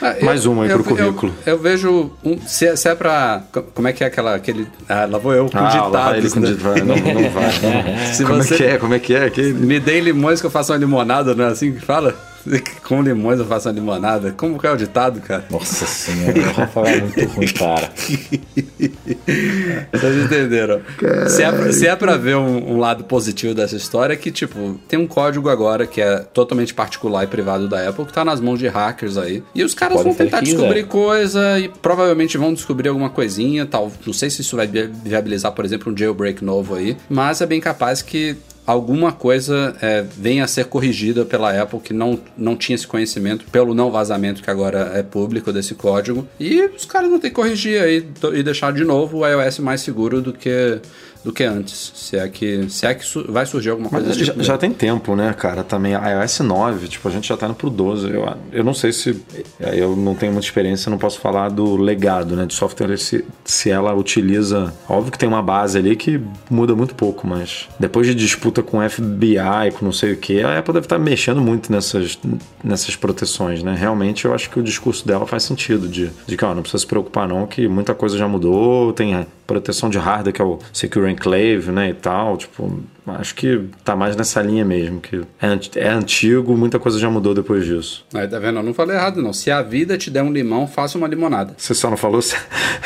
[0.00, 1.34] Ah, Mais uma aí pro currículo.
[1.44, 2.10] Eu, eu vejo.
[2.24, 3.42] Um, se, é- se é pra.
[3.52, 4.34] co- Como é que é aquela.
[4.36, 6.24] Aquele, ah, lá vou eu com Ah, lá vai ditados.
[6.24, 6.50] ele com né?
[6.52, 6.84] ditado.
[6.84, 8.06] Não, não vai.
[8.14, 8.78] Se Como você- é que é?
[8.78, 9.28] Como é que é?
[9.28, 9.42] Que...
[9.52, 12.14] Me deem limões que eu faço uma limonada, não é assim que fala?
[12.86, 14.32] Com limões eu faço uma limonada.
[14.32, 15.44] Como que é o ditado, cara?
[15.50, 17.90] Nossa senhora, o Rafael é muito ruim, cara.
[19.92, 20.80] Vocês entenderam?
[21.28, 24.30] Se é, pra- se é pra ver um, um lado positivo dessa história, é que,
[24.30, 28.24] tipo, tem um código agora que é totalmente particular e privado da Apple, que tá
[28.24, 29.42] nas mãos de hackers aí.
[29.54, 30.88] E os caras vão tentar descobrir quiser.
[30.88, 33.90] coisa e provavelmente vão descobrir alguma coisinha, tal.
[34.06, 37.46] Não sei se isso vai vi- viabilizar, por exemplo, um jailbreak novo aí, mas é
[37.46, 38.36] bem capaz que
[38.68, 43.46] alguma coisa é, venha a ser corrigida pela Apple que não, não tinha esse conhecimento
[43.50, 46.28] pelo não vazamento que agora é público desse código.
[46.38, 49.80] E os caras vão ter que corrigir aí e deixar de novo o iOS mais
[49.80, 50.80] seguro do que,
[51.28, 51.92] do que antes.
[51.94, 54.44] Se é que, se é que vai surgir alguma coisa Mas desse já, tipo.
[54.44, 55.62] já tem tempo, né, cara?
[55.62, 58.10] Também a iOS 9, tipo, a gente já tá indo pro 12.
[58.10, 59.22] Eu, eu não sei se.
[59.60, 62.46] Eu não tenho muita experiência, não posso falar do legado, né?
[62.46, 64.72] De software, se, se ela utiliza.
[64.88, 66.18] Óbvio que tem uma base ali que
[66.50, 70.58] muda muito pouco, mas depois de disputa com FBI, com não sei o que, a
[70.58, 72.18] Apple deve estar mexendo muito nessas,
[72.64, 73.76] nessas proteções, né?
[73.78, 76.80] Realmente eu acho que o discurso dela faz sentido, de, de que ó, não precisa
[76.80, 80.44] se preocupar, não, que muita coisa já mudou, tem a proteção de hardware, que é
[80.44, 81.90] o Secure Enclave, né?
[81.90, 82.36] E tal.
[82.36, 87.10] Tipo, acho que tá mais nessa linha mesmo, que é, é antigo, muita coisa já
[87.10, 88.04] mudou depois disso.
[88.14, 88.58] Aí, tá vendo?
[88.58, 89.32] Eu não falei errado, não.
[89.32, 91.54] Se a vida te der um limão, faça uma limonada.
[91.56, 92.36] Você só não falou se,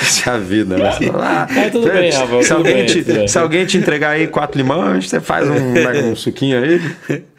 [0.00, 0.90] se a vida, né?
[1.14, 4.56] Ah, É, tudo bem, se, tudo alguém bem, te, se alguém te entregar aí quatro
[4.58, 6.80] limões, você faz um, né, um suquinho aí.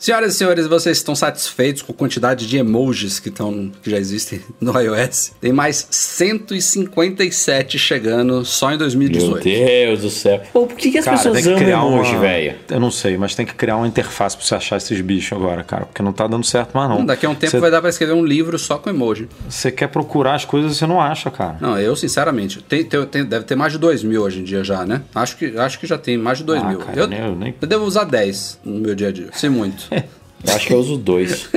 [0.00, 3.98] Senhoras e senhores, vocês estão satisfeitos com a quantidade de emojis que, estão, que já
[3.98, 5.32] existem no iOS?
[5.40, 9.42] Tem mais 157 chegando só em Meu 2018.
[9.42, 10.40] Deus do céu.
[10.52, 12.20] Pô, por que, que as Cara, pessoas tem que amam criar emoji, uma...
[12.20, 12.54] velho?
[12.70, 15.64] Eu não sei, mas tem que criar uma interface pra você achar esses bichos agora,
[15.64, 15.86] cara.
[15.86, 17.04] Porque não tá dando certo mais não.
[17.04, 19.28] Daqui a um tempo você, vai dar pra escrever um livro só com emoji.
[19.48, 21.56] você quer procurar as coisas e você não acha, cara.
[21.60, 24.62] Não, eu sinceramente, tem, tem- tem- deve ter mais de 2 mil hoje em dia
[24.62, 25.02] já, né?
[25.12, 26.78] Acho que, acho que já tem mais de 2 Ah, mil.
[26.78, 29.48] cara, eu, nem- eu nem- eu devo usar 10 no meu dia a dia, se
[29.48, 29.87] muito.
[29.90, 31.48] Eu acho que eu uso dois.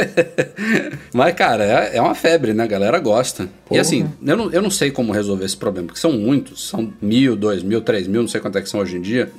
[1.13, 2.63] Mas, cara, é, é uma febre, né?
[2.63, 3.47] A galera gosta.
[3.69, 6.91] E assim, eu não, eu não sei como resolver esse problema, porque são muitos, são
[6.99, 9.31] mil, dois mil, três mil, não sei quanto é que são hoje em dia.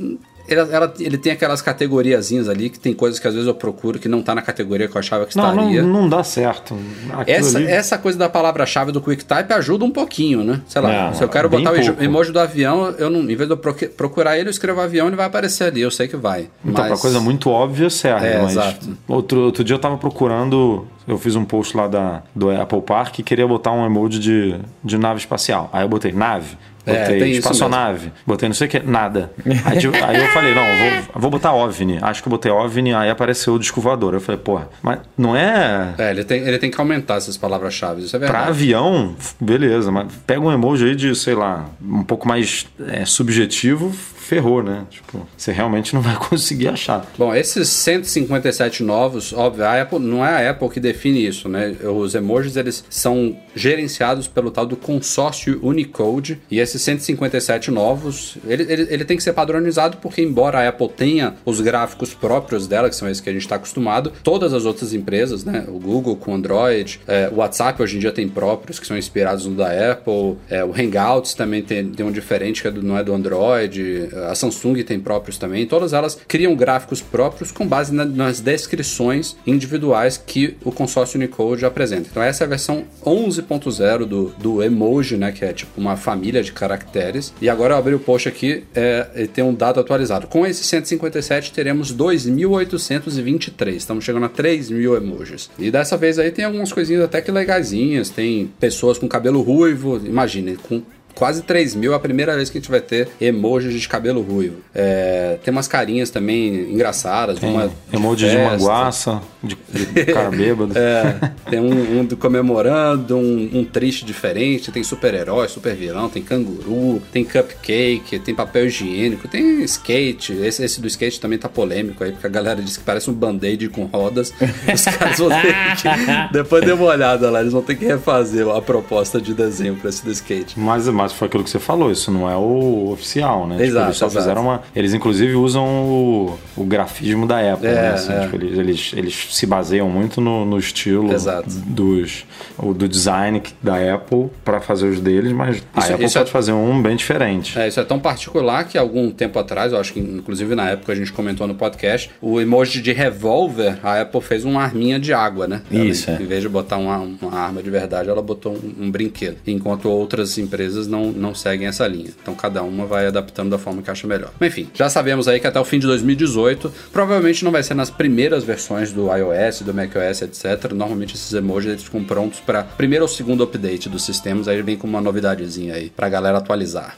[0.53, 3.99] Ele, ela- ele tem aquelas categoriazinhas ali que tem coisas que às vezes eu procuro
[3.99, 5.83] que não tá na categoria que eu achava que Não, não, estaria.
[5.83, 6.77] não dá certo.
[7.13, 10.61] Aquilo Essa, ali- essa coisa da palavra-chave do QuickType ajuda um pouquinho, né?
[10.67, 12.03] Sei lá, Não, se eu quero botar o pouco.
[12.03, 13.57] emoji do avião, eu não, em vez de eu
[13.97, 16.49] procurar ele, eu escrevo avião, ele vai aparecer ali, eu sei que vai.
[16.65, 18.97] Então, Mas- pra coisa muito óbvia serve, É, mas exato.
[19.09, 23.19] outro, outro dia eu tava procurando, eu fiz um post lá da, do Apple Park
[23.19, 25.69] e queria botar um emoji de, de nave espacial.
[25.73, 29.31] Aí eu botei nave, botei tem isso espaçonave, botei não sei o que, nada.
[29.65, 31.99] Aí, tipo, aí eu falei, não, vou, vou botar OVNI.
[32.03, 34.15] Acho que eu botei OVNI, aí apareceu o disco voador.
[34.15, 35.95] Eu falei, porra, mas não é...
[35.99, 38.51] É, ele tem, ele tem que aumentar essas palavras-chave, isso é Pra verdade.
[38.51, 43.93] avião, beleza, mas pega um emoji aí de, sei lá, um pouco mais é, subjetivo,
[44.23, 44.85] ferrou, né?
[44.91, 47.05] Tipo, você realmente não vai conseguir achar.
[47.19, 51.75] Bom, esses 157 novos, óbvio, a Apple não é a Apple que define isso, né?
[51.83, 58.63] Os emojis eles são gerenciados pelo tal do consórcio Unicode e esses 157 novos, ele,
[58.71, 62.89] ele, ele tem que ser padronizado porque embora a Apple tenha os gráficos próprios dela,
[62.89, 65.65] que são esses que a gente está acostumado, todas as outras empresas, né?
[65.69, 69.47] O Google com Android, é, o WhatsApp hoje em dia tem próprios que são inspirados
[69.47, 72.97] no da Apple, é, o Hangouts também tem, tem um diferente que é do- não
[72.97, 77.93] é do Android, a Samsung tem próprios também, todas elas criam gráficos próprios com base
[77.95, 82.09] na- nas descrições individuais que o consórcio Unicode apresenta.
[82.11, 86.43] Então essa é a versão 11.0 do, do emoji, né, que é tipo uma família
[86.43, 87.33] de caracteres.
[87.41, 90.27] E agora eu abri o post aqui, é, ele tem um dado atualizado.
[90.27, 95.51] Com esse 157 teremos 2.823, estamos chegando a 3.000 emojis.
[95.59, 100.01] E dessa vez aí tem algumas coisinhas até que legaisinhas, tem pessoas com cabelo ruivo,
[100.05, 100.83] imagine, com
[101.15, 104.23] Quase 3 mil é a primeira vez que a gente vai ter emojis de cabelo
[104.23, 104.57] ruivo.
[104.75, 107.39] É, tem umas carinhas também engraçadas.
[107.39, 108.51] Tem uma emoji de festa.
[108.51, 110.73] manguaça, de, de cara bêbado.
[110.77, 117.03] É, tem um, um do comemorando, um, um triste diferente, tem super-herói, super-vilão, tem canguru,
[117.13, 120.33] tem cupcake, tem papel higiênico, tem skate.
[120.35, 123.15] Esse, esse do skate também tá polêmico aí, porque a galera diz que parece um
[123.15, 124.33] band-aid com rodas.
[124.73, 126.33] Os caras vão ter que.
[126.33, 129.91] Depois dê uma olhada lá, eles vão ter que refazer a proposta de desenho pra
[129.91, 130.59] esse do skate.
[130.59, 133.57] Mas, mas foi aquilo que você falou, isso não é o oficial, né?
[133.57, 134.23] Tipo, Exato, eles só exato.
[134.23, 134.63] fizeram uma.
[134.77, 137.89] Eles inclusive usam o, o grafismo da Apple, É, né?
[137.95, 138.21] Assim, é.
[138.21, 141.49] tipo, eles, eles, eles se baseiam muito no, no estilo Exato.
[141.67, 142.25] dos,
[142.59, 146.29] o, do design da Apple para fazer os deles, mas a Isso- Apple isso pode
[146.29, 147.59] é- fazer um bem diferente.
[147.59, 150.93] É, isso é tão particular que algum tempo atrás, eu acho que inclusive na época
[150.93, 155.13] a gente comentou no podcast, o emoji de revólver, a Apple fez uma arminha de
[155.13, 155.63] água, né?
[155.73, 156.15] Ela, Isso, é.
[156.21, 159.37] Em vez de botar uma, uma arma de verdade, ela botou um, um brinquedo.
[159.47, 162.11] Enquanto outras empresas não, não seguem essa linha.
[162.23, 164.31] Então cada uma vai adaptando da forma que acha melhor.
[164.39, 167.75] Mas enfim, já sabemos aí que até o fim de 2018, provavelmente não vai ser
[167.75, 170.73] nas primeiras versões do iOS, do macOS, etc.
[170.73, 174.77] Normalmente esses emojis eles ficam prontos para primeiro ou segundo update dos sistemas, aí vem
[174.77, 176.97] com uma novidadezinha aí pra galera atualizar.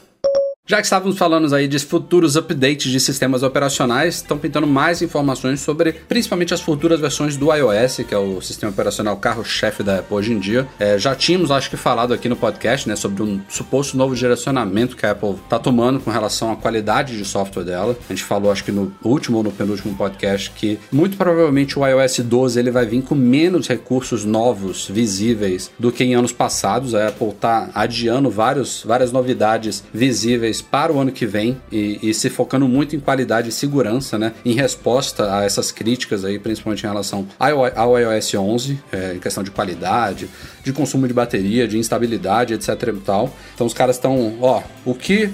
[0.67, 5.61] Já que estávamos falando aí de futuros updates de sistemas operacionais, estão pintando mais informações
[5.61, 10.17] sobre principalmente as futuras versões do iOS, que é o sistema operacional carro-chefe da Apple
[10.17, 10.67] hoje em dia.
[10.79, 14.95] É, já tínhamos, acho que, falado aqui no podcast, né, sobre um suposto novo direcionamento
[14.95, 17.95] que a Apple está tomando com relação à qualidade de software dela.
[18.09, 21.85] A gente falou, acho que no último ou no penúltimo podcast, que muito provavelmente o
[21.85, 26.95] iOS 12 ele vai vir com menos recursos novos visíveis do que em anos passados.
[26.95, 32.13] A Apple está adiando vários, várias novidades visíveis para o ano que vem e, e
[32.13, 34.33] se focando muito em qualidade e segurança, né?
[34.43, 39.43] Em resposta a essas críticas aí, principalmente em relação ao, iOS 11, é, em questão
[39.43, 40.29] de qualidade,
[40.63, 43.33] de consumo de bateria, de instabilidade, etc e tal.
[43.53, 45.29] Então os caras estão, ó, o que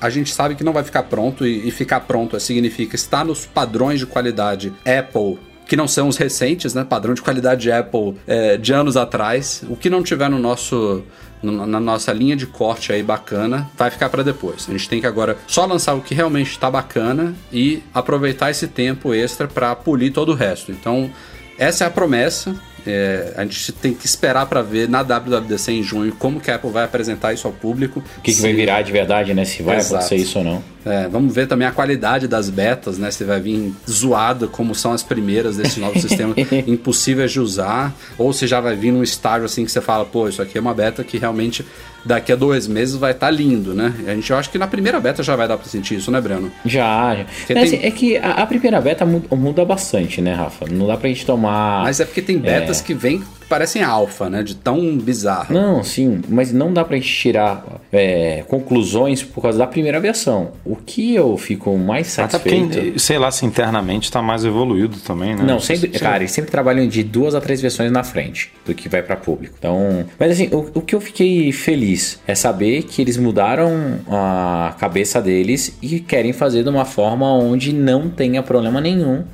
[0.00, 3.46] a gente sabe que não vai ficar pronto e, e ficar pronto significa estar nos
[3.46, 5.38] padrões de qualidade Apple
[5.70, 6.82] que não são os recentes, né?
[6.82, 9.62] Padrão de qualidade de Apple é, de anos atrás.
[9.68, 13.90] O que não tiver no nosso no- na nossa linha de corte aí bacana, vai
[13.90, 14.66] ficar para depois.
[14.68, 18.68] A gente tem que agora só lançar o que realmente está bacana e aproveitar esse
[18.68, 20.70] tempo extra para polir todo o resto.
[20.70, 21.10] Então,
[21.58, 22.54] essa é a promessa.
[22.86, 26.56] É, a gente tem que esperar para ver na WWDC em junho como que a
[26.56, 28.02] Apple vai apresentar isso ao público.
[28.18, 29.44] O que, que vai virar de verdade, né?
[29.44, 29.96] Se vai Exato.
[29.96, 30.62] acontecer isso ou não.
[30.84, 33.10] É, vamos ver também a qualidade das betas, né?
[33.10, 36.34] Se vai vir zoada como são as primeiras desse novo sistema,
[36.66, 40.28] impossíveis de usar, ou se já vai vir num estágio assim que você fala, pô,
[40.28, 41.64] isso aqui é uma beta que realmente
[42.04, 43.92] daqui a dois meses vai estar lindo, né?
[44.06, 46.20] A gente eu acho que na primeira beta já vai dar pra sentir isso, né,
[46.20, 46.50] Breno?
[46.64, 47.26] Já, já.
[47.54, 50.66] Mas, tem- É que a, a primeira beta muda, muda bastante, né, Rafa?
[50.70, 51.82] Não dá pra gente tomar.
[51.82, 54.42] Mas é porque tem betas que vêm parecem alfa, né?
[54.42, 55.52] De tão bizarro.
[55.52, 60.52] Não, sim, mas não dá pra gente tirar é, conclusões por causa da primeira versão.
[60.64, 62.68] O que eu fico mais Até satisfeito.
[62.78, 65.42] porque, sei lá, se internamente tá mais evoluído também, né?
[65.44, 68.72] Não, sempre, Sei- cara, eles sempre trabalham de duas a três versões na frente do
[68.74, 69.54] que vai pra público.
[69.58, 74.74] Então, mas assim, o, o que eu fiquei feliz é saber que eles mudaram a
[74.78, 79.24] cabeça deles e querem fazer de uma forma onde não tenha problema nenhum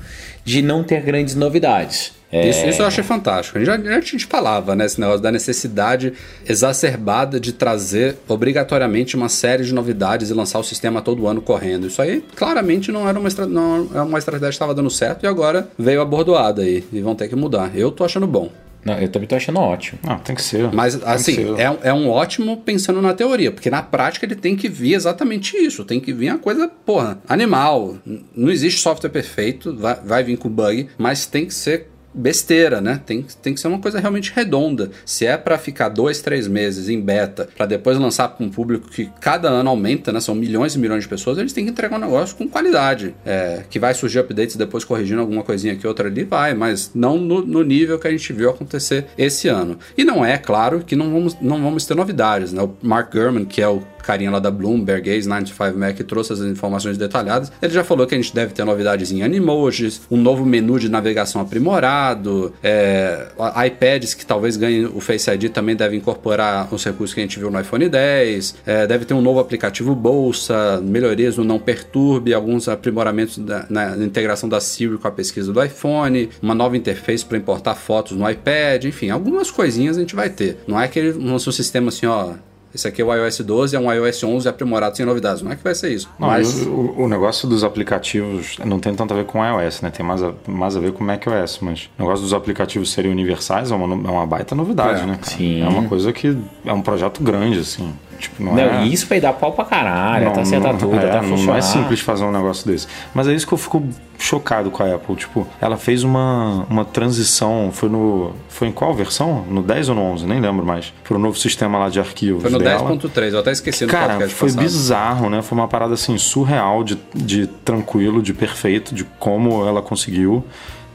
[0.44, 2.15] de não ter grandes novidades.
[2.38, 3.59] É, Isso, isso eu achei fantástico.
[3.59, 6.12] A gente, já, a gente falava, né, esse negócio da necessidade
[6.46, 11.87] exacerbada de trazer obrigatoriamente uma série de novidades e lançar o sistema todo ano correndo.
[11.87, 15.25] Isso aí claramente não era uma, estra- não é uma estratégia que estava dando certo
[15.25, 17.70] e agora veio a bordoada aí e vão ter que mudar.
[17.77, 18.51] Eu tô achando bom.
[18.85, 19.99] Não, eu também tô achando ótimo.
[20.05, 20.70] Não, tem que ser.
[20.72, 21.59] Mas, assim, ser.
[21.59, 24.94] é, um- é um ótimo pensando na teoria, porque na prática ele tem que vir
[24.94, 25.85] exatamente isso.
[25.85, 27.96] Tem que vir a coisa, porra, animal.
[28.37, 33.00] Não existe software perfeito, vai, vai vir com bug, mas tem que ser besteira, né?
[33.05, 34.90] Tem, tem que ser uma coisa realmente redonda.
[35.05, 38.88] Se é pra ficar dois, três meses em beta, pra depois lançar pra um público
[38.88, 40.20] que cada ano aumenta, né?
[40.20, 43.14] São milhões e milhões de pessoas, eles têm que entregar um negócio com qualidade.
[43.24, 47.18] É, que vai surgir updates depois corrigindo alguma coisinha aqui, outra ali, vai, mas não
[47.18, 49.79] no, no nível que a gente viu acontecer esse ano.
[49.96, 52.62] E não é, claro, que não vamos, não vamos ter novidades, né?
[52.62, 56.97] O Mark Gurman, que é o carinha lá da Bloomberg, ex-95Mac, que trouxe as informações
[56.97, 60.79] detalhadas, ele já falou que a gente deve ter novidades em Animojis, um novo menu
[60.79, 63.27] de navegação aprimorado, é,
[63.66, 67.38] iPads que talvez ganhem o Face ID também deve incorporar os recursos que a gente
[67.38, 72.33] viu no iPhone 10, é, deve ter um novo aplicativo Bolsa, melhorias no Não Perturbe,
[72.35, 77.25] alguns aprimoramentos da- na integração da Siri com a pesquisa do iPhone, uma nova interface
[77.25, 80.59] para importar fotos no iPad, enfim, algumas coisinhas a gente vai ter.
[80.66, 82.35] Não é que ele lançou um sistema assim, ó,
[82.76, 85.42] esse aqui é o iOS 12, é um iOS 11 aprimorado sem novidades.
[85.42, 86.08] Não é que vai ser isso.
[86.18, 89.90] Não, mas o, o negócio dos aplicativos não tem tanto a ver com iOS, né?
[89.90, 93.70] Tem mais a, mais a ver com macOS, mas o negócio dos aplicativos serem universais
[93.70, 95.14] é uma, é uma baita novidade, É, né?
[95.20, 95.26] cara?
[95.36, 95.62] sim.
[95.62, 97.92] É uma coisa que é um projeto grande, assim.
[98.16, 98.85] Tipo, não, Não, é...
[98.87, 101.37] e isso vai dar pau pra caralho, não, tá certa não- tudo, é, tá não,
[101.37, 102.87] não é simples fazer um negócio desse.
[103.14, 103.83] Mas é isso que eu fico
[104.18, 105.14] chocado com a Apple.
[105.16, 107.70] Tipo, ela fez uma, uma transição.
[107.72, 108.33] Foi no.
[108.48, 109.44] Foi em qual versão?
[109.48, 110.26] No 10 ou no 11?
[110.26, 110.92] Nem lembro mais.
[111.05, 112.42] Pro novo sistema lá de arquivos.
[112.42, 112.90] foi no dela.
[112.90, 114.62] 10.3, eu até esqueci no Cara, podcast foi passado.
[114.62, 115.42] bizarro, né?
[115.42, 120.44] Foi uma parada assim surreal de, de tranquilo, de perfeito, de como ela conseguiu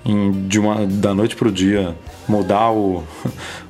[0.03, 1.95] em, de uma da noite pro dia
[2.27, 3.03] mudar o,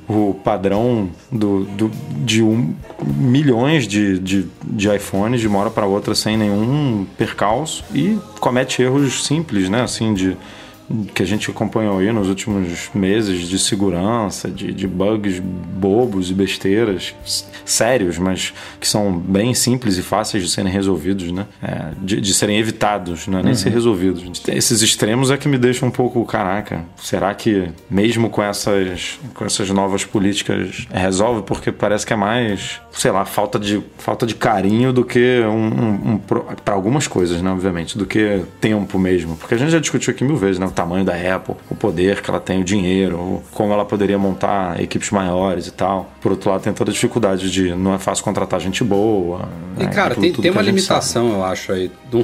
[0.08, 1.90] o padrão do, do,
[2.24, 7.84] de um, milhões de, de, de iPhones de uma hora para outra sem nenhum percalço
[7.94, 9.82] e comete erros simples, né?
[9.82, 10.36] Assim de
[11.14, 16.34] que a gente acompanhou aí nos últimos meses de segurança, de, de bugs bobos e
[16.34, 17.14] besteiras
[17.64, 21.46] sérios, mas que são bem simples e fáceis de serem resolvidos, né?
[21.62, 24.42] É, de, de serem evitados, não é nem ser resolvidos.
[24.48, 29.44] Esses extremos é que me deixam um pouco, caraca, será que mesmo com essas, com
[29.44, 31.42] essas novas políticas resolve?
[31.42, 35.50] Porque parece que é mais, sei lá, falta de, falta de carinho do que um,
[35.50, 37.50] um, um para algumas coisas, né?
[37.50, 39.36] Obviamente, do que tempo mesmo.
[39.36, 40.66] Porque a gente já discutiu aqui mil vezes, né?
[40.66, 44.80] O tamanho da Apple, o poder que ela tem, o dinheiro, como ela poderia montar
[44.80, 46.10] equipes maiores e tal.
[46.20, 49.48] Por outro lado, tem toda a dificuldade de não é fácil contratar gente boa.
[49.78, 49.86] E, né?
[49.90, 51.90] cara, Tudo- tem, tudo tem uma limitação, eu acho, aí.
[52.12, 52.22] Num,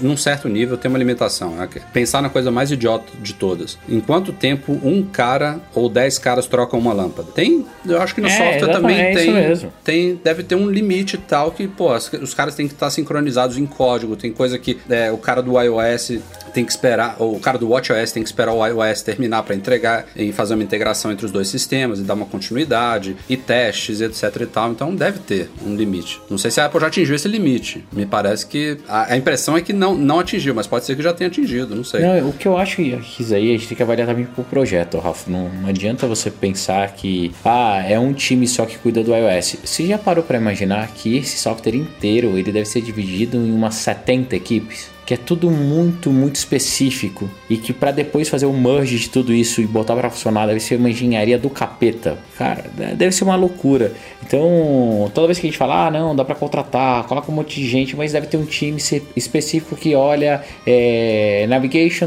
[0.00, 1.50] num certo nível, tem uma limitação.
[1.50, 1.68] né?
[1.92, 3.78] Pensar na coisa mais idiota de todas.
[3.88, 7.30] Em quanto tempo um cara ou dez caras trocam uma lâmpada?
[7.32, 9.72] Tem, eu acho que no É, software também é isso tem, mesmo.
[9.84, 10.20] tem.
[10.24, 13.56] Deve ter um limite e tal que, pô, as- os caras têm que estar sincronizados
[13.58, 14.16] em código.
[14.16, 16.18] Tem coisa que é, o cara do iOS
[16.54, 19.54] tem que esperar, ou o cara do WatchOS tem que esperar o iOS terminar para
[19.54, 24.00] entregar e fazer uma integração entre os dois sistemas e dar uma continuidade e testes,
[24.00, 24.72] etc e tal.
[24.72, 26.20] Então deve ter um limite.
[26.28, 27.84] Não sei se a Apple já atingiu esse limite.
[27.92, 31.02] Me parece que a, a impressão é que não, não atingiu, mas pode ser que
[31.02, 32.00] já tenha atingido, não sei.
[32.00, 34.44] Não, o que eu acho que isso aí a gente tem que avaliar também pro
[34.44, 35.30] projeto, Rafa.
[35.30, 39.56] Não, não adianta você pensar que, ah, é um time só que cuida do iOS.
[39.64, 43.74] Você já parou para imaginar que esse software inteiro ele deve ser dividido em umas
[43.76, 44.97] 70 equipes?
[45.08, 47.30] Que é tudo muito, muito específico.
[47.48, 50.60] E que para depois fazer o merge de tudo isso e botar para funcionar deve
[50.60, 52.18] ser uma engenharia do capeta.
[52.36, 53.94] Cara, deve ser uma loucura.
[54.22, 57.58] Então, toda vez que a gente fala, ah, não, dá para contratar, coloca um monte
[57.58, 58.78] de gente, mas deve ter um time
[59.16, 62.06] específico que olha é, navigation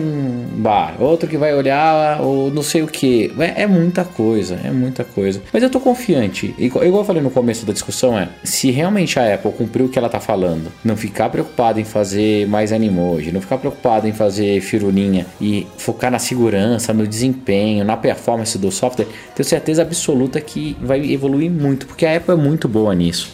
[0.57, 3.33] bar, outro que vai olhar o não sei o que.
[3.39, 5.41] É, é muita coisa, é muita coisa.
[5.51, 6.53] Mas eu tô confiante.
[6.59, 9.89] Igual, igual eu falei no começo da discussão, é se realmente a Apple cumpriu o
[9.89, 14.13] que ela tá falando, não ficar preocupada em fazer mais animoji, não ficar preocupada em
[14.13, 20.39] fazer firulinha e focar na segurança, no desempenho, na performance do software, tenho certeza absoluta
[20.41, 23.31] que vai evoluir muito, porque a Apple é muito boa nisso.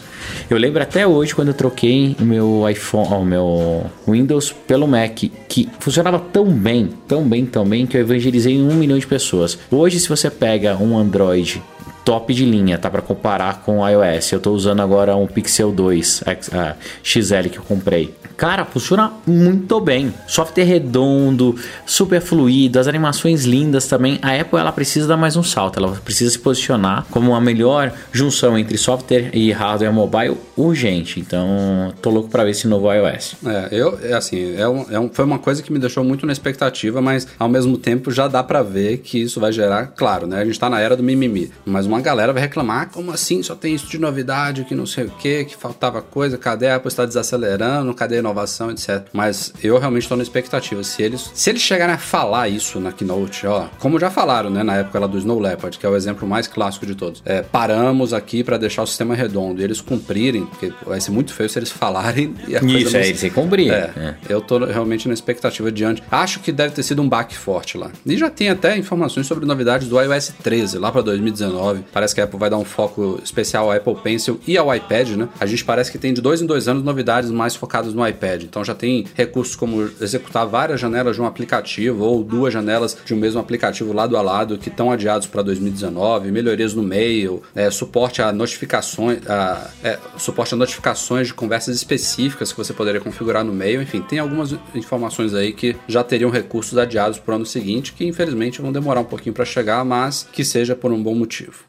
[0.50, 5.16] Eu lembro até hoje quando eu troquei o meu iPhone, o meu Windows pelo Mac,
[5.48, 9.58] que funcionava tão bem, tão bem, tão bem, que eu evangelizei um milhão de pessoas.
[9.70, 11.62] Hoje, se você pega um Android
[12.08, 12.88] top de linha, tá?
[12.88, 14.32] Para comparar com o iOS.
[14.32, 18.14] Eu tô usando agora um Pixel 2 X, uh, XL que eu comprei.
[18.34, 20.14] Cara, funciona muito bem.
[20.26, 24.18] Software redondo, super fluido, as animações lindas também.
[24.22, 27.92] A Apple ela precisa dar mais um salto, ela precisa se posicionar como a melhor
[28.10, 31.20] junção entre software e hardware mobile urgente.
[31.20, 33.34] Então, tô louco para ver esse novo iOS.
[33.44, 36.24] É, eu, é assim, é um, é um, foi uma coisa que me deixou muito
[36.24, 40.26] na expectativa, mas ao mesmo tempo já dá para ver que isso vai gerar, claro,
[40.28, 40.40] né?
[40.40, 43.42] A gente tá na era do mimimi, mas uma galera vai reclamar, ah, como assim?
[43.42, 46.76] Só tem isso de novidade, que não sei o que, que faltava coisa, cadê a
[46.76, 49.06] Apple está desacelerando, cadê a inovação, etc.
[49.12, 50.82] Mas eu realmente estou na expectativa.
[50.84, 54.62] Se eles, se eles chegarem a falar isso na Keynote, ó, como já falaram, né,
[54.62, 57.22] na época lá do Snow Leopard, que é o exemplo mais clássico de todos.
[57.24, 61.32] É, paramos aqui para deixar o sistema redondo e eles cumprirem, porque vai ser muito
[61.32, 63.72] feio se eles falarem e a Isso, é, eles têm que cumprir.
[63.72, 66.02] É, é, eu tô realmente na expectativa diante.
[66.10, 67.90] Acho que deve ter sido um baque forte lá.
[68.04, 71.84] E já tem até informações sobre novidades do iOS 13 lá para 2019.
[71.92, 75.10] Parece que a Apple vai dar um foco especial ao Apple Pencil e ao iPad,
[75.10, 75.28] né?
[75.40, 78.44] A gente parece que tem de dois em dois anos novidades mais focadas no iPad.
[78.44, 83.14] Então já tem recursos como executar várias janelas de um aplicativo ou duas janelas de
[83.14, 87.70] um mesmo aplicativo lado a lado que estão adiados para 2019, melhorias no mail, é,
[87.70, 93.44] suporte a notificações, a, é, suporte a notificações de conversas específicas que você poderia configurar
[93.44, 93.82] no mail.
[93.82, 98.06] Enfim, tem algumas informações aí que já teriam recursos adiados para o ano seguinte que
[98.06, 101.68] infelizmente vão demorar um pouquinho para chegar, mas que seja por um bom motivo.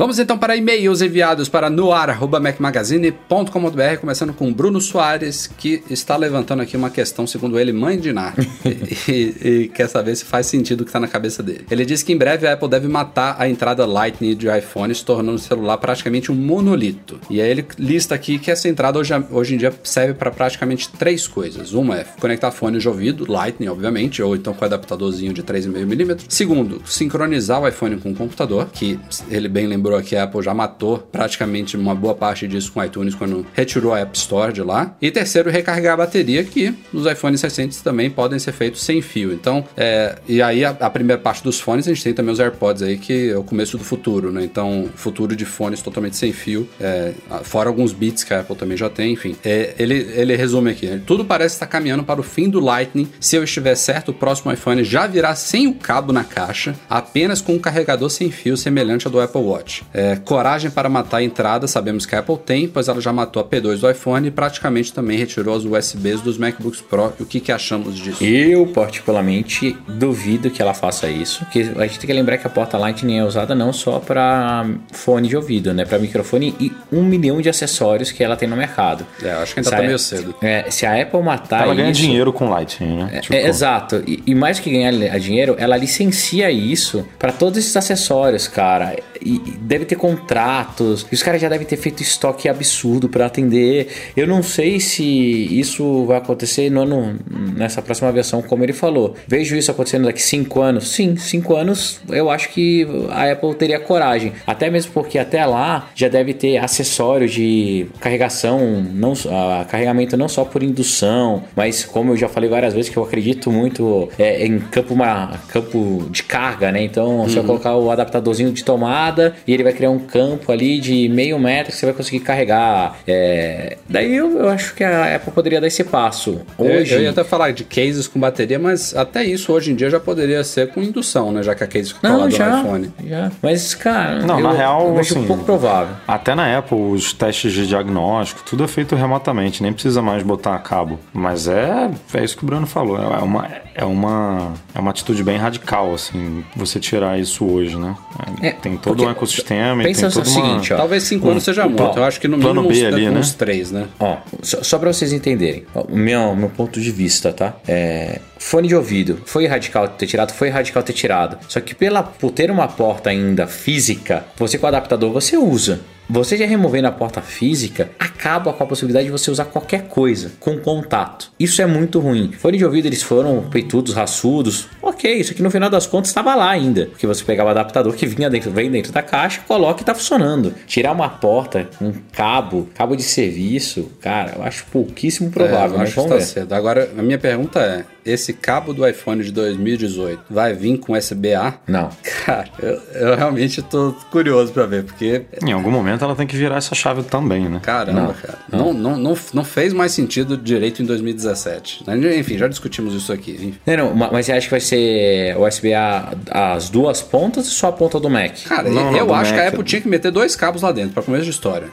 [0.00, 6.74] Vamos então para e-mails enviados para noar.mecmagazine.com.br, começando com Bruno Soares, que está levantando aqui
[6.74, 8.34] uma questão, segundo ele, mãe de Nar,
[9.06, 11.66] e, e, quer saber se faz sentido o que está na cabeça dele.
[11.70, 15.04] Ele diz que em breve a Apple deve matar a entrada Lightning de iPhone, se
[15.04, 17.20] tornando o celular praticamente um monolito.
[17.28, 20.88] E aí ele lista aqui que essa entrada hoje, hoje em dia serve para praticamente
[20.88, 21.74] três coisas.
[21.74, 26.20] Uma é conectar fone de ouvido, Lightning, obviamente, ou então com adaptadorzinho de 3,5mm.
[26.26, 28.98] Segundo, sincronizar o iPhone com o computador, que
[29.28, 32.80] ele bem lembrou lembrou que a Apple já matou praticamente uma boa parte disso com
[32.80, 34.94] o iTunes quando retirou a App Store de lá.
[35.00, 39.32] E terceiro, recarregar a bateria, que nos iPhones recentes também podem ser feitos sem fio.
[39.32, 42.40] Então, é, e aí a, a, primeira parte dos fones, a gente tem também os
[42.40, 44.44] AirPods aí, que é o começo do futuro, né?
[44.44, 47.12] Então, futuro de fones totalmente sem fio, é,
[47.42, 49.36] fora alguns bits que a Apple também já tem, enfim.
[49.44, 51.00] É, ele, ele resume aqui, né?
[51.04, 53.08] tudo parece estar caminhando para o fim do Lightning.
[53.18, 57.40] Se eu estiver certo, o próximo iPhone já virá sem o cabo na caixa, apenas
[57.40, 59.69] com um carregador sem fio semelhante ao do Apple Watch.
[59.92, 63.42] É, coragem para matar a entrada, sabemos que a Apple tem, pois ela já matou
[63.42, 67.12] a P2 do iPhone e praticamente também retirou as USBs dos MacBooks Pro.
[67.18, 68.22] E o que, que achamos disso?
[68.22, 71.44] Eu, particularmente, duvido que ela faça isso.
[71.44, 74.66] Porque a gente tem que lembrar que a porta Lightning é usada não só para
[74.92, 75.84] fone de ouvido, né?
[75.84, 79.06] Para microfone e um milhão de acessórios que ela tem no mercado.
[79.22, 80.34] É, acho que ainda se tá a, meio cedo.
[80.42, 81.64] É, se a Apple matar.
[81.64, 83.10] Ela ganha dinheiro com Lightning, né?
[83.12, 83.34] É, tipo...
[83.34, 84.02] é, exato.
[84.06, 88.96] E, e mais que ganhar dinheiro, ela licencia isso para todos esses acessórios, cara.
[89.20, 91.06] E deve ter contratos.
[91.10, 93.88] E os caras já devem ter feito estoque absurdo para atender.
[94.16, 97.18] Eu não sei se isso vai acontecer no, no,
[97.56, 99.14] nessa próxima versão, como ele falou.
[99.26, 100.88] Vejo isso acontecendo daqui cinco anos.
[100.88, 104.32] Sim, cinco anos eu acho que a Apple teria coragem.
[104.46, 110.28] Até mesmo porque até lá já deve ter acessório de carregação, não, uh, carregamento não
[110.28, 114.46] só por indução, mas como eu já falei várias vezes que eu acredito muito é,
[114.46, 116.82] em campo, uma, campo de carga, né?
[116.82, 117.28] Então, uhum.
[117.28, 117.46] se eu uhum.
[117.46, 119.09] colocar o adaptadorzinho de tomada
[119.46, 122.98] e ele vai criar um campo ali de meio metro que você vai conseguir carregar.
[123.06, 123.76] É...
[123.88, 126.40] Daí eu, eu, acho que a Apple poderia dar esse passo.
[126.56, 126.92] Hoje...
[126.92, 129.90] Eu, eu, ia até falar de cases com bateria, mas até isso hoje em dia
[129.90, 131.42] já poderia ser com indução, né?
[131.42, 132.92] Já que a case fica Não, já, no iPhone.
[133.06, 133.32] Já.
[133.42, 135.94] Mas, cara, não, eu, na real, eu assim, pouco provável.
[136.06, 140.54] Até na Apple, os testes de diagnóstico, tudo é feito remotamente, nem precisa mais botar
[140.54, 140.98] a cabo.
[141.12, 142.98] Mas é, é isso que o Bruno falou.
[142.98, 147.94] É uma, é uma, é uma atitude bem radical, assim, você tirar isso hoje, né?
[148.42, 151.44] É, tem todo um ecossistema pensa tem todo o seguinte, ó, Talvez 5 um, anos
[151.44, 151.98] seja muito.
[151.98, 153.20] Eu acho que no mínimo B ali, uns, né?
[153.20, 153.86] uns 3, né?
[153.98, 157.56] Ó, só, só pra vocês entenderem, o meu, meu ponto de vista, tá?
[157.66, 161.38] É, fone de ouvido, foi radical ter tirado, foi radical ter tirado.
[161.48, 165.80] Só que pela, por ter uma porta ainda física, você com o adaptador você usa.
[166.12, 170.32] Você já removendo a porta física, acaba com a possibilidade de você usar qualquer coisa
[170.40, 171.30] com contato.
[171.38, 172.32] Isso é muito ruim.
[172.32, 174.66] Fone de ouvido, eles foram peitudos, raçudos.
[174.82, 176.86] Ok, isso aqui no final das contas estava lá ainda.
[176.86, 179.94] Porque você pegava o adaptador que vinha dentro, vem dentro da caixa, coloca e tá
[179.94, 180.52] funcionando.
[180.66, 185.76] Tirar uma porta, um cabo, cabo de serviço, cara, eu acho pouquíssimo provável.
[185.76, 186.52] É, eu acho que tá certo.
[186.52, 191.54] Agora, a minha pergunta é: esse cabo do iPhone de 2018 vai vir com USB-A?
[191.66, 191.88] Não.
[192.24, 196.36] Cara, eu, eu realmente tô curioso pra ver, porque Em algum momento ela tem que
[196.36, 197.60] virar essa chave também, né?
[197.62, 198.38] Caramba, cara.
[198.52, 201.84] Não, não, não, não fez mais sentido direito em 2017.
[202.18, 203.54] Enfim, já discutimos isso aqui.
[203.66, 207.52] Não, não, ma- mas você acha que vai ser USB a, as duas pontas ou
[207.52, 208.32] só a ponta do Mac?
[208.46, 209.52] Cara, Não, não, eu acho que a Mac.
[209.54, 211.68] Apple tinha que meter dois cabos lá dentro, pra começo de história.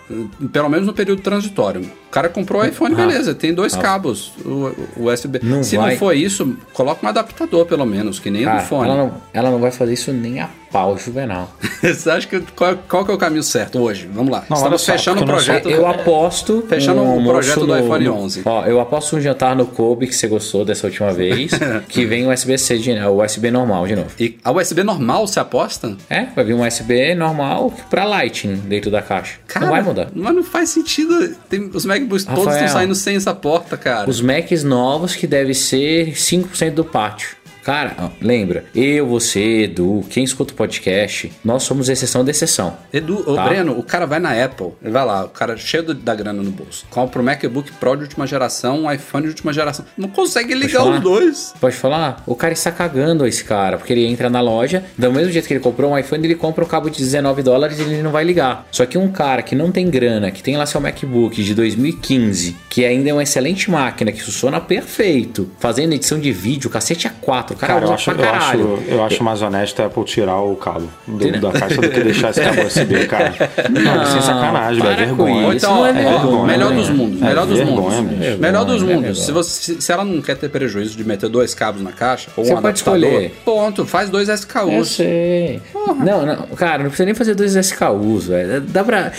[0.52, 1.82] Pelo menos no período transitório.
[1.82, 5.40] O cara comprou o iPhone, beleza, tem dois cabos o, o USB.
[5.44, 5.92] Não Se vai.
[5.92, 6.27] não for isso,
[6.74, 8.90] coloca um adaptador, pelo menos, que nem o do fone.
[8.90, 11.52] ela, não, ela não vai fazer isso nem a pau, Juvenal.
[11.82, 14.08] Você acha que qual, qual que é o caminho certo hoje?
[14.14, 14.44] Vamos lá.
[14.50, 15.70] Não, Estamos só, fechando o eu projeto.
[15.70, 16.64] Eu aposto.
[16.70, 18.42] Fechando um o projeto do no- iPhone no- 11.
[18.46, 21.52] Ó, eu aposto um jantar no Kobe que você gostou dessa última vez.
[21.88, 24.10] que vem o USB-C, de, o USB normal de novo.
[24.20, 25.96] E a USB normal, você aposta?
[26.10, 29.40] É, vai vir um USB normal pra Lightning dentro da caixa.
[29.60, 30.10] não vai mudar.
[30.14, 31.36] Mas não faz sentido.
[31.50, 34.08] Tem- os MacBooks todos Rafael, estão saindo sem essa porta, cara.
[34.10, 37.30] Os Macs novos que deve ser 5% do pátio.
[37.68, 42.78] Cara, lembra, eu, você, Edu, quem escuta o podcast, nós somos exceção da exceção.
[42.94, 43.44] Edu, ô Tá.
[43.50, 46.42] Breno, o cara vai na Apple, ele vai lá, o cara cheio do- da grana
[46.42, 49.84] no bolso, compra o MacBook Pro de última geração, um iPhone de última geração.
[49.98, 51.54] Não consegue ligar os dois.
[51.60, 52.24] Pode falar?
[52.26, 55.54] O cara está cagando esse cara, porque ele entra na loja, do mesmo jeito que
[55.54, 58.24] ele comprou um iPhone, ele compra um cabo de 19 dólares e ele não vai
[58.24, 58.66] ligar.
[58.72, 62.56] Só que um cara que não tem grana, que tem lá seu MacBook de 2015,
[62.70, 67.57] que ainda é uma excelente máquina, que funciona perfeito, fazendo edição de vídeo, cacete A4,
[67.57, 70.40] o cara, Cara, eu acho, pra eu, acho, eu acho mais honesto a Apple tirar
[70.42, 73.34] o cabo do- da caixa do que deixar esse cabo USB, cara.
[73.70, 74.94] Não, sem sacanagem, velho.
[74.94, 75.54] É vergonha.
[75.56, 78.18] Então, não é vergonha, melhor dos mundos, É melhor dos vergonha, mundos.
[78.18, 78.38] bicho.
[78.40, 79.20] Melhor dos mundos.
[79.20, 81.92] é Se, você, se- se ela não quer ter prejuízo de meter dois cabos na
[81.92, 83.36] caixa, ou Você um pode adaptador, escolher.
[83.44, 84.90] ponto, faz dois Eu SKUs.
[84.96, 85.62] sei.
[86.04, 88.62] Não, não, cara, não precisa nem fazer dois SKUs, velho.
[88.62, 89.12] Dá pra.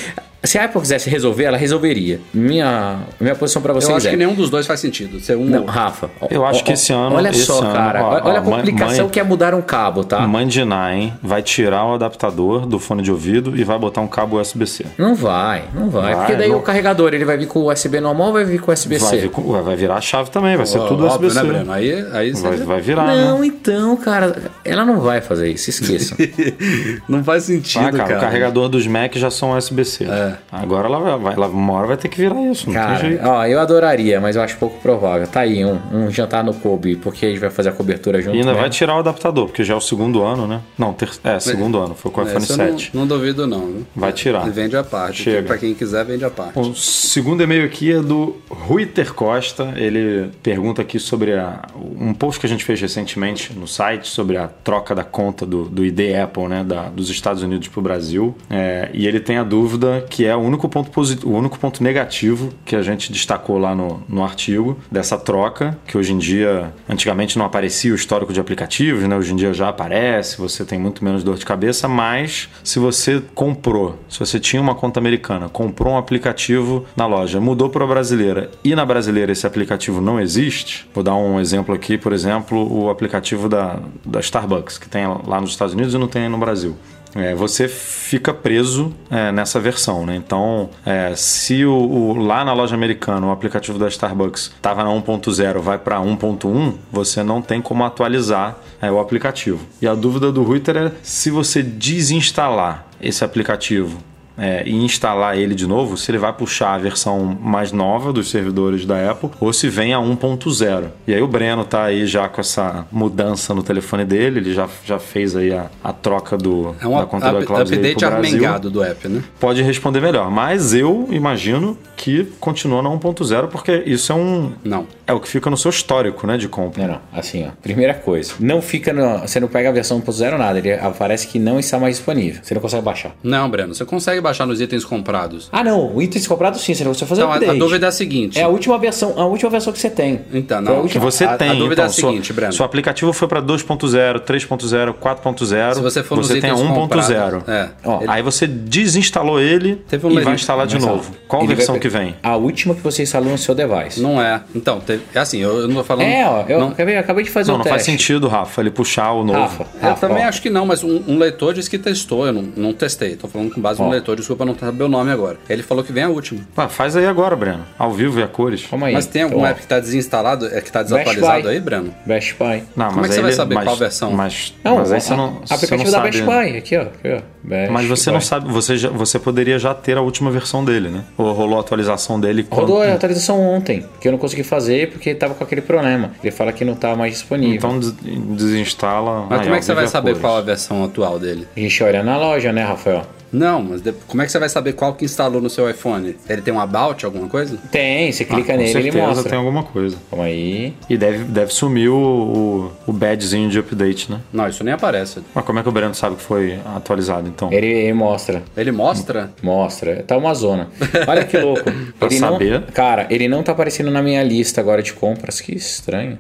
[0.43, 2.21] Se a Apple quisesse resolver, ela resolveria.
[2.33, 4.11] Minha, minha posição pra vocês Eu acho é.
[4.11, 5.19] que nenhum dos dois faz sentido.
[5.19, 6.09] Ser um Não, Rafa.
[6.21, 8.05] ó, Eu acho ó, que esse ano- Olha esse só, ano, cara.
[8.05, 10.21] ó, olha ó, a complicação mãe- que é mudar um cabo, tá?
[10.29, 14.07] Mãe de Nine vai tirar o adaptador do fone de ouvido e vai botar um
[14.07, 14.87] cabo USB-C.
[14.97, 16.15] Não vai, não vai.
[16.15, 16.59] Vai, porque daí não.
[16.59, 19.17] o carregador ele vai vir com USB normal ou vai vir com Vai, USB-C?
[19.17, 21.43] vir com- vai virar a chave também, vai ser Ó, tudo USB-C.
[21.43, 21.73] né, Breno?
[21.73, 23.47] Aí, aí você- Vai, vai virar, Não, né?
[23.47, 26.17] então, cara, ela não vai fazer isso, esqueça.
[27.09, 28.19] não faz sentido, Ah, cara, cara.
[28.19, 30.05] o carregador dos Mac já são USB-C.
[30.05, 30.28] É.
[30.51, 33.27] Agora ela vai, ela, uma hora vai ter que virar isso, não tem Cara, jeito.
[33.27, 35.27] ó, eu adoraria, mas eu acho pouco provável.
[35.27, 38.35] Tá aí, um, um jantar no Kobe, porque a gente vai fazer a cobertura junto.
[38.35, 38.61] E ainda mesmo.
[38.61, 40.61] vai tirar o adaptador, porque já é o segundo ano, né?
[40.77, 41.11] Não, ter...
[41.25, 42.91] é, segundo ano, foi com o iPhone Esse eu não, 7.
[42.95, 43.83] não duvido, não.
[43.95, 44.47] Vai tirar.
[44.47, 45.23] E vende a parte.
[45.23, 45.47] Chega.
[45.47, 46.59] Pra quem quiser, vende a parte.
[46.59, 49.73] O segundo e-mail aqui é do Ruiter Costa.
[49.77, 51.61] Ele pergunta aqui sobre a-
[51.99, 55.65] um post que a gente fez recentemente no site sobre a troca da conta do,
[55.65, 58.35] do ID Apple, né, da- dos Estados Unidos para o Brasil.
[58.51, 61.83] É, e ele tem a dúvida que é o único ponto positivo, o único ponto
[61.83, 66.73] negativo que a gente destacou lá no, no artigo dessa troca, que hoje em dia,
[66.89, 69.17] antigamente não aparecia o histórico de aplicativos, né?
[69.17, 73.23] Hoje em dia já aparece, você tem muito menos dor de cabeça, mas se você
[73.35, 78.51] comprou, se você tinha uma conta americana, comprou um aplicativo na loja, mudou para brasileira
[78.65, 82.91] e na brasileira esse aplicativo não existe, vou dar um exemplo aqui, por exemplo, o
[82.91, 86.77] aplicativo da, da Starbucks, que tem lá nos Estados Unidos e não tem no Brasil.
[87.21, 90.15] É, você fica preso é, nessa versão, né?
[90.15, 94.91] Então, é, se o, o- lá na loja americana o aplicativo da Starbucks estava na
[94.91, 99.59] 1.0, vai para 1.1, você não tem como atualizar é, o aplicativo.
[99.83, 103.99] E a dúvida do Ruiter é se você desinstalar esse aplicativo
[104.39, 108.31] é, e instalar ele de novo, se ele vai puxar a versão mais nova dos
[108.31, 110.85] servidores da Apple ou se vem a 1.0.
[111.07, 114.69] E aí o Breno tá aí já com essa mudança no telefone dele, ele já,
[114.85, 117.99] já fez aí a, a troca do, É um da conta da up- Cloud update
[117.99, 118.27] pro Brasil.
[118.37, 119.23] armengado do app, né?
[119.41, 124.87] Pode responder melhor, mas eu imagino que continua na 1.0 porque isso é um Não.
[125.07, 126.87] é o que fica no seu histórico, né, de compra.
[126.87, 127.01] Não, não.
[127.13, 127.51] Assim, ó.
[127.63, 128.35] Primeira coisa.
[128.39, 129.19] Não fica no.
[129.21, 130.59] Você não pega a versão 1.0 nada.
[130.59, 132.41] Ele aparece que não está mais disponível.
[132.43, 133.13] Você não consegue baixar.
[133.23, 135.49] Não, Breno, você consegue baixar nos itens comprados.
[135.53, 135.95] Ah, não.
[135.95, 136.75] O itens comprado sim.
[136.75, 137.57] Você não precisa fazer Então, a, update.
[137.57, 138.39] a dúvida é a seguinte.
[138.39, 140.21] É a última versão, a última versão que você tem.
[140.33, 140.73] Então, a não.
[140.81, 142.53] última- Que você A- a tem, dúvida então, é a seguinte, seu, Breno.
[142.53, 145.75] seu aplicativo foi para 2.0, 3.0, 4.0.
[145.75, 146.75] Se você for nos tem a itens 1.0.
[146.75, 147.71] comprados, é.
[147.85, 150.99] Ó, Ele- Aí você desinstalou ele Teve um e vai instalar de novo.
[151.01, 151.19] instalar.
[151.29, 152.17] Qual Ele versão vai que vem?
[152.23, 154.01] A última que você instalou no seu device.
[154.01, 154.41] Não é.
[154.55, 156.07] Então, teve- é assim, eu, eu não tô falando.
[156.07, 156.45] É, ó.
[156.49, 157.75] Eu não, acabei, acabei de fazer Não, o não teste.
[157.77, 159.39] faz sentido, Rafa, ele puxar o novo.
[159.39, 160.29] Rafa, eu Rafa, também ó.
[160.29, 162.27] acho que não, mas um, um leitor disse que testou.
[162.27, 163.17] Eu não, não testei.
[163.17, 165.37] Tô falando com base no Ó, leitor desculpa não saber o nome agora.
[165.49, 166.41] Ele falou que vem a última.
[166.57, 167.65] Ah, faz aí agora, Breno.
[167.79, 168.67] Ao vivo e a cores.
[168.69, 168.95] Calma aí.
[168.95, 171.95] Mas tem algum Ó, app que tá desinstalado, é que tá desatualizado aí, Breno?
[172.07, 172.63] Best Buy.
[172.77, 174.11] Não, Como é que mas você aí vai ele- saber mas- qual versão?
[174.13, 175.33] Mas, Não, mas aí o você não.
[175.45, 176.83] você aplicativo não da sabe- Best Buy, aqui ó.
[176.83, 177.21] Aqui, ó.
[177.43, 178.15] Best Mas você Buy.
[178.15, 181.05] não sabe, você, já, você poderia já ter a última versão dele, né?
[181.17, 184.91] Ou rolou a atualização dele quando- Rodou a atualização ontem, que eu não consegui fazer
[184.91, 186.11] porque tava com aquele problema.
[186.23, 187.57] Ele fala que não tá mais disponível.
[187.57, 187.95] Então des-
[188.39, 189.27] desinstala.
[189.29, 190.21] Mas aí, como é ó, que você vai vive a saber cores.
[190.23, 191.47] qual a versão atual dele?
[191.57, 193.03] A gente olha na loja, né, Rafael?
[193.33, 196.17] Não, mas de- como é que você vai saber qual que instalou no seu iPhone?
[196.29, 197.59] Ele tem um about, alguma coisa?
[197.71, 199.29] Tem, você clica Ah, Com nele e ele mostra.
[199.31, 199.97] tem alguma coisa.
[200.11, 200.73] Calma aí.
[200.89, 204.21] E deve, deve sumir o, o, o badgezinho de update, né?
[204.33, 205.21] Não, isso nem aparece.
[205.35, 207.53] Mas como é que o Breno sabe que foi atualizado, então?
[207.53, 208.43] Ele, ele mostra.
[208.57, 209.31] Ele mostra?
[209.43, 210.03] Mostra.
[210.07, 210.69] Tá uma zona.
[211.07, 211.65] Olha que louco.
[211.99, 212.61] Pra ele saber.
[212.61, 215.41] Não, cara, ele não tá aparecendo na minha lista agora de compras.
[215.41, 216.19] Que estranho.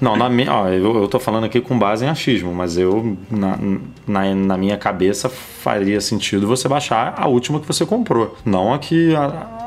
[0.00, 3.16] Não, na minha, ó, eu, eu tô falando aqui com base em achismo, mas eu,
[3.30, 3.56] na,
[4.06, 8.78] na, na minha cabeça, faria sentido você baixar a última que você comprou, não a
[8.78, 9.24] que a,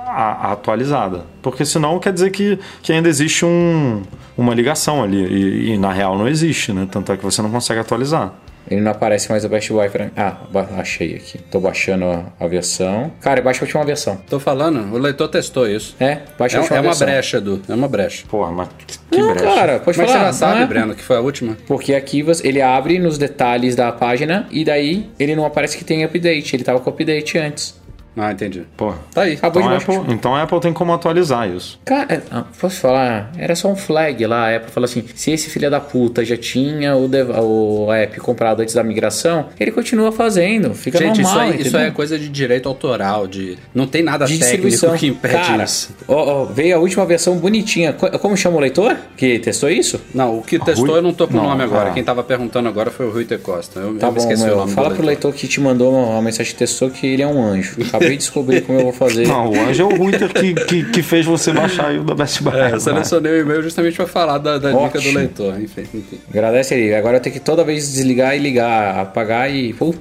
[0.08, 1.26] a- a atualizada.
[1.42, 4.02] Porque senão quer dizer que, que ainda existe um,
[4.38, 6.88] uma ligação ali, e, e na real não existe, né?
[6.92, 8.34] Tanto é que você não consegue atualizar.
[8.70, 10.12] Ele não aparece mais o Best Buy pra mim.
[10.16, 11.38] Ah, ba- achei aqui.
[11.52, 13.12] Tô baixando a, a versão.
[13.22, 14.18] Cara, baixa a última versão.
[14.30, 15.96] Tô falando, o leitor testou isso.
[16.00, 17.08] É, baixa É, a última é uma versão.
[17.08, 17.62] brecha, Edu.
[17.70, 18.26] É uma brecha.
[18.30, 18.68] Porra, mas
[19.10, 19.46] que Não, brecha.
[19.46, 20.20] cara, pode Como é falar.
[20.20, 20.66] você já sabe, é?
[20.66, 21.58] Breno, que foi a última?
[21.66, 25.84] Porque aqui você- ele abre nos detalhes da página e daí ele não aparece que
[25.86, 26.56] tem update.
[26.56, 27.76] Ele tava com update antes.
[28.18, 28.64] Ah, entendi.
[28.76, 28.98] Porra.
[29.14, 29.34] Tá aí.
[29.34, 30.02] Acabou Então de baixar.
[30.02, 31.80] Apple, então a Apple tem como atualizar isso.
[31.86, 33.32] Cara, é, ah, posso falar?
[33.38, 34.48] Era só um flag lá.
[34.50, 38.20] A Apple falou assim: se esse filho da puta já tinha o, dev- o app
[38.20, 40.74] comprado antes da migração, ele continua fazendo.
[40.74, 41.44] Fica Gente, normal.
[41.50, 43.58] isso, aí, isso aí é coisa de direito autoral, de.
[43.74, 44.98] Não tem nada de técnico distribuição.
[44.98, 45.96] que impede Cara, isso.
[46.08, 47.94] ó, ó, veio a última versão bonitinha.
[47.94, 50.02] Co- Como chama o leitor que testou isso?
[50.14, 51.90] Não, o que testou Rui- eu não tô com o nome agora.
[51.90, 51.94] é.
[51.94, 53.38] Quem tava perguntando agora foi o Rui T.
[53.38, 53.80] Costa.
[53.80, 54.54] Eu, Tá eu me bom, esqueci meu.
[54.56, 57.22] o nome Fala do pro leitor que te mandou uma, mensagem que testou que ele
[57.22, 57.76] é um anjo.
[58.08, 59.28] Acabei de descobrir como eu vou fazer.
[59.28, 62.16] Não, o Anjo é o Ruiter que, que, que fez você baixar aí o da
[62.16, 62.56] Best Buy.
[62.56, 65.60] É, eu selecionei o e-mail justamente pra falar da, da dica do leitor.
[65.62, 66.20] Enfim, enfim.
[66.30, 66.96] Agradece ele.
[66.96, 69.74] Agora eu tenho que toda vez desligar e ligar, apagar e.
[69.74, 69.94] Pô,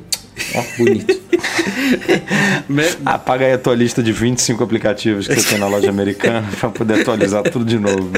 [0.57, 1.21] ó, bonito.
[3.05, 6.71] Apaga aí a tua lista de 25 aplicativos que você tem na loja americana pra
[6.71, 8.11] poder atualizar tudo de novo.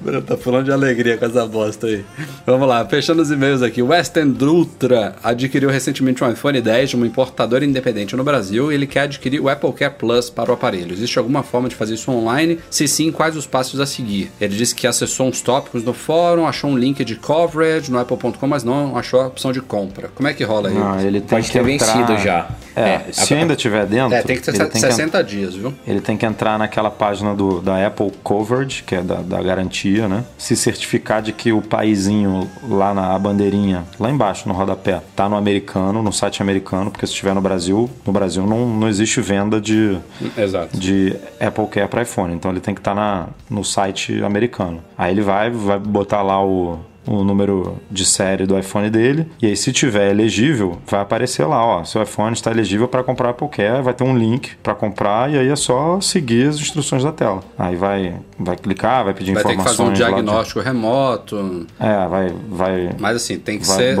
[0.00, 2.04] Bruno tá falando de alegria com essa bosta aí.
[2.46, 3.82] Vamos lá, fechando os e-mails aqui.
[3.82, 8.72] O West End Ultra adquiriu recentemente um iPhone 10 de uma importadora independente no Brasil
[8.72, 10.92] e ele quer adquirir o Apple Care Plus para o aparelho.
[10.92, 12.58] Existe alguma forma de fazer isso online?
[12.70, 14.30] Se sim, quais os passos a seguir?
[14.40, 18.46] Ele disse que acessou uns tópicos no fórum, achou um link de coverage no apple.com,
[18.46, 20.10] mas não achou a opção de compra.
[20.14, 20.76] Como é que rola aí?
[20.82, 21.86] Ah, ele tem Pode que ter entrar...
[21.94, 22.48] vencido já.
[22.76, 25.54] É, É, se a- ainda tiver dentro, é, tem que ter ele tem 60 dias,
[25.54, 25.74] viu?
[25.86, 30.06] Ele tem que entrar naquela página do, da Apple Coverage, que é da, da garantia,
[30.08, 30.24] né?
[30.38, 35.36] Se certificar de que o paizinho lá na bandeirinha, lá embaixo no rodapé, tá no
[35.36, 39.60] americano, no site americano, porque se estiver no Brasil, no Brasil não, não existe venda
[39.60, 39.98] de,
[40.38, 40.76] Exato.
[40.78, 42.32] de Apple Care para iPhone.
[42.34, 44.80] Então ele tem que estar no site americano.
[44.96, 49.26] Aí ele vai, vai botar lá o, o número de série do iPhone dele.
[49.40, 51.84] E aí, se tiver elegível, vai aparecer lá, ó.
[51.84, 55.48] Seu iPhone está elegível para comprar Care, vai ter um link para comprar e aí
[55.48, 57.40] é só seguir as instruções da tela.
[57.58, 59.76] Aí vai, vai clicar, vai pedir Vai ter que informações.
[59.76, 61.66] fazer um lá de- diagnóstico remoto.
[61.78, 62.90] É, vai, vai.
[62.98, 63.96] Mas assim, tem que Vai ser.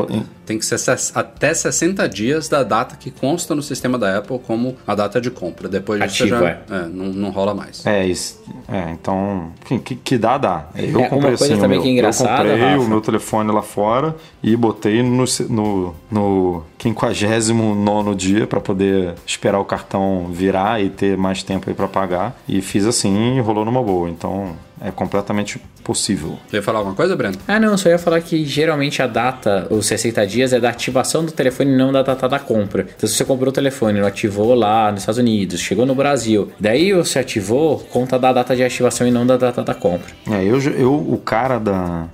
[0.50, 0.80] Tem que ser
[1.14, 5.30] até 60 dias da data que consta no sistema da Apple como a data de
[5.30, 5.68] compra.
[5.68, 6.62] Depois disso Ativo, já é.
[6.68, 7.86] é, não, não rola mais.
[7.86, 10.66] É, isso, é, então, enfim, que, que dá, dá.
[10.74, 12.82] Eu É, comprei assim, o também meu, que é engraçada, eu comprei Rafa.
[12.84, 19.60] o meu telefone lá fora e botei no, no, no 59 dia para poder esperar
[19.60, 22.36] o cartão virar e ter mais tempo aí para pagar.
[22.48, 24.10] E fiz assim e rolou numa boa.
[24.10, 26.38] Então é completamente possível.
[26.50, 27.36] Quer falar alguma coisa, Breno?
[27.46, 31.24] Ah, não, só ia falar que geralmente a data, os 60 dias, é da ativação
[31.24, 32.86] do telefone, não da data da compra.
[32.96, 36.50] Então, se você comprou o telefone, não ativou lá nos Estados Unidos, chegou no Brasil,
[36.58, 40.08] daí você ativou, conta da data de ativação e não da data da compra.
[40.30, 42.08] É, eu, eu o cara da,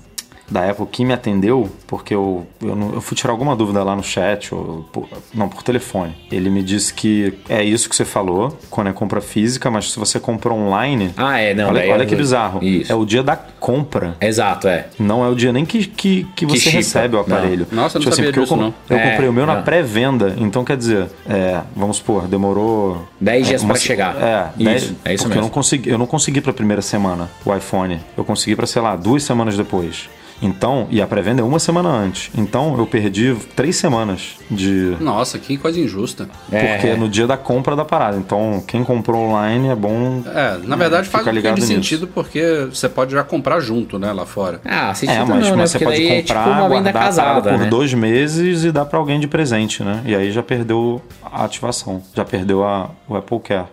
[0.48, 3.96] da Apple que me atendeu, porque eu, eu, não- eu fui tirar alguma dúvida lá
[3.96, 6.14] no chat, ou, por- não, por telefone.
[6.30, 9.98] Ele me disse que é isso que você falou, quando é compra física, mas se
[9.98, 11.12] você compra online.
[11.16, 12.62] Ah, é, não, olha daí olha é- que bizarro.
[12.62, 12.90] Isso.
[12.92, 14.16] É o dia da compra.
[14.20, 14.86] Exato, é.
[14.98, 17.66] Não é o dia nem que, que, que você recebe o aparelho.
[17.72, 17.82] Não.
[17.82, 18.74] Nossa, eu não Tipo sabia porque disso, eu, não.
[18.88, 23.46] Eu É, comprei o meu na pré-venda, então quer dizer, é, vamos supor, demorou 10
[23.48, 24.16] dias uma pra chegar.
[24.22, 25.34] É, Isso, 10 é isso porque mesmo.
[25.34, 28.00] eu não consegui, eu não consegui para primeira semana o iPhone.
[28.16, 30.08] Eu consegui para sei lá, duas semanas depois.
[30.40, 32.30] Então, e a pré-venda é uma semana antes.
[32.36, 34.96] Então, eu perdi três semanas de.
[35.00, 36.28] Nossa, que coisa injusta.
[36.52, 38.16] É, Porque é no dia da compra da parada.
[38.16, 40.22] Então, quem comprou online é bom.
[40.26, 44.60] É, na verdade faz um sentido porque você pode já comprar junto, né, lá fora.
[44.64, 45.56] Ah, sentido É, mas, não, né?
[45.56, 47.66] mas você Porque pode daí comprar, é tipo guardar a parada casada, por né?
[47.66, 50.02] dois meses e dar pra alguém de presente, né?
[50.04, 52.02] E aí já perdeu a ativação.
[52.14, 53.66] Já perdeu a, o Apple Care.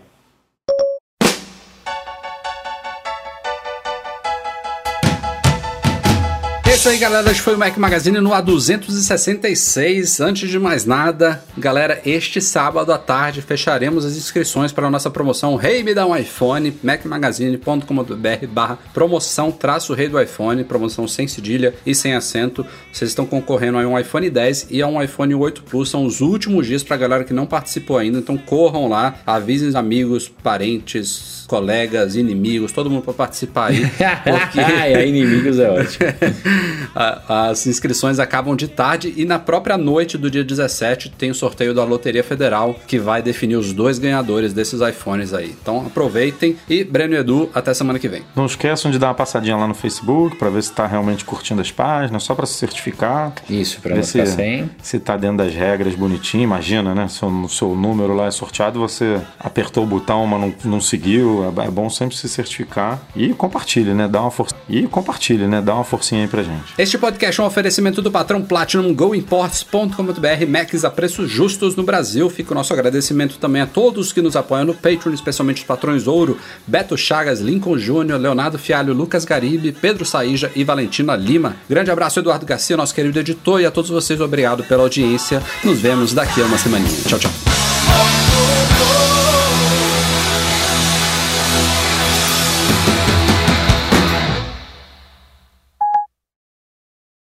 [6.74, 10.20] Esse aí, galera, este foi o Mac Magazine no A266.
[10.26, 15.12] Antes de mais nada, galera, este sábado à tarde fecharemos as inscrições para a nossa
[15.12, 21.28] promoção Rei Me Dá um iPhone, macmagazine.com.br barra promoção traço Rei do iPhone, promoção sem
[21.28, 22.66] cedilha e sem acento.
[22.92, 25.92] Vocês estão concorrendo a um iPhone 10 e a um iPhone 8 Plus.
[25.92, 29.70] São os últimos dias para a galera que não participou ainda, então corram lá, avisem
[29.70, 33.86] os amigos, parentes, colegas, inimigos, todo mundo para participar aí.
[34.24, 34.60] Porque...
[34.60, 36.10] Ai, ai, inimigos é ótimo.
[36.96, 41.36] A- As inscrições acabam de tarde e na própria noite do dia 17 tem o
[41.36, 45.56] sorteio da Loteria Federal que vai definir os dois ganhadores desses iPhones aí.
[45.62, 48.24] Então aproveitem e Breno e Edu, até semana que vem.
[48.36, 51.62] Não esqueçam de dar uma passadinha lá no Facebook pra ver se tá realmente curtindo
[51.62, 53.34] as páginas, só pra se certificar.
[53.50, 54.70] Isso, pra Ver não se, sem.
[54.82, 56.44] se tá dentro das regras bonitinho.
[56.44, 57.08] Imagina, né?
[57.08, 61.54] Seu, seu número lá é sorteado, você apertou o botão, mas não, não seguiu.
[61.58, 63.00] É, é bom sempre se certificar.
[63.16, 64.08] E compartilhe, né?
[64.08, 64.56] Dá uma força.
[64.70, 65.62] E compartilhe, né?
[65.62, 66.53] Dá uma forcinha aí pra gente.
[66.78, 72.30] Este podcast é um oferecimento do patrão Platinum GoImports.com.br Macs a preços justos no Brasil.
[72.30, 76.08] Fica o nosso agradecimento também a todos que nos apoiam no Patreon, especialmente os patrões
[76.08, 81.56] Ouro, Beto Chagas, Lincoln Júnior, Leonardo Fialho, Lucas Garibe, Pedro Saíja e Valentina Lima.
[81.70, 85.42] Grande abraço, Eduardo Garcia, nosso querido editor, e a todos vocês, obrigado pela audiência.
[85.64, 86.90] Nos vemos daqui a uma semaninha.
[87.08, 87.32] Tchau, tchau.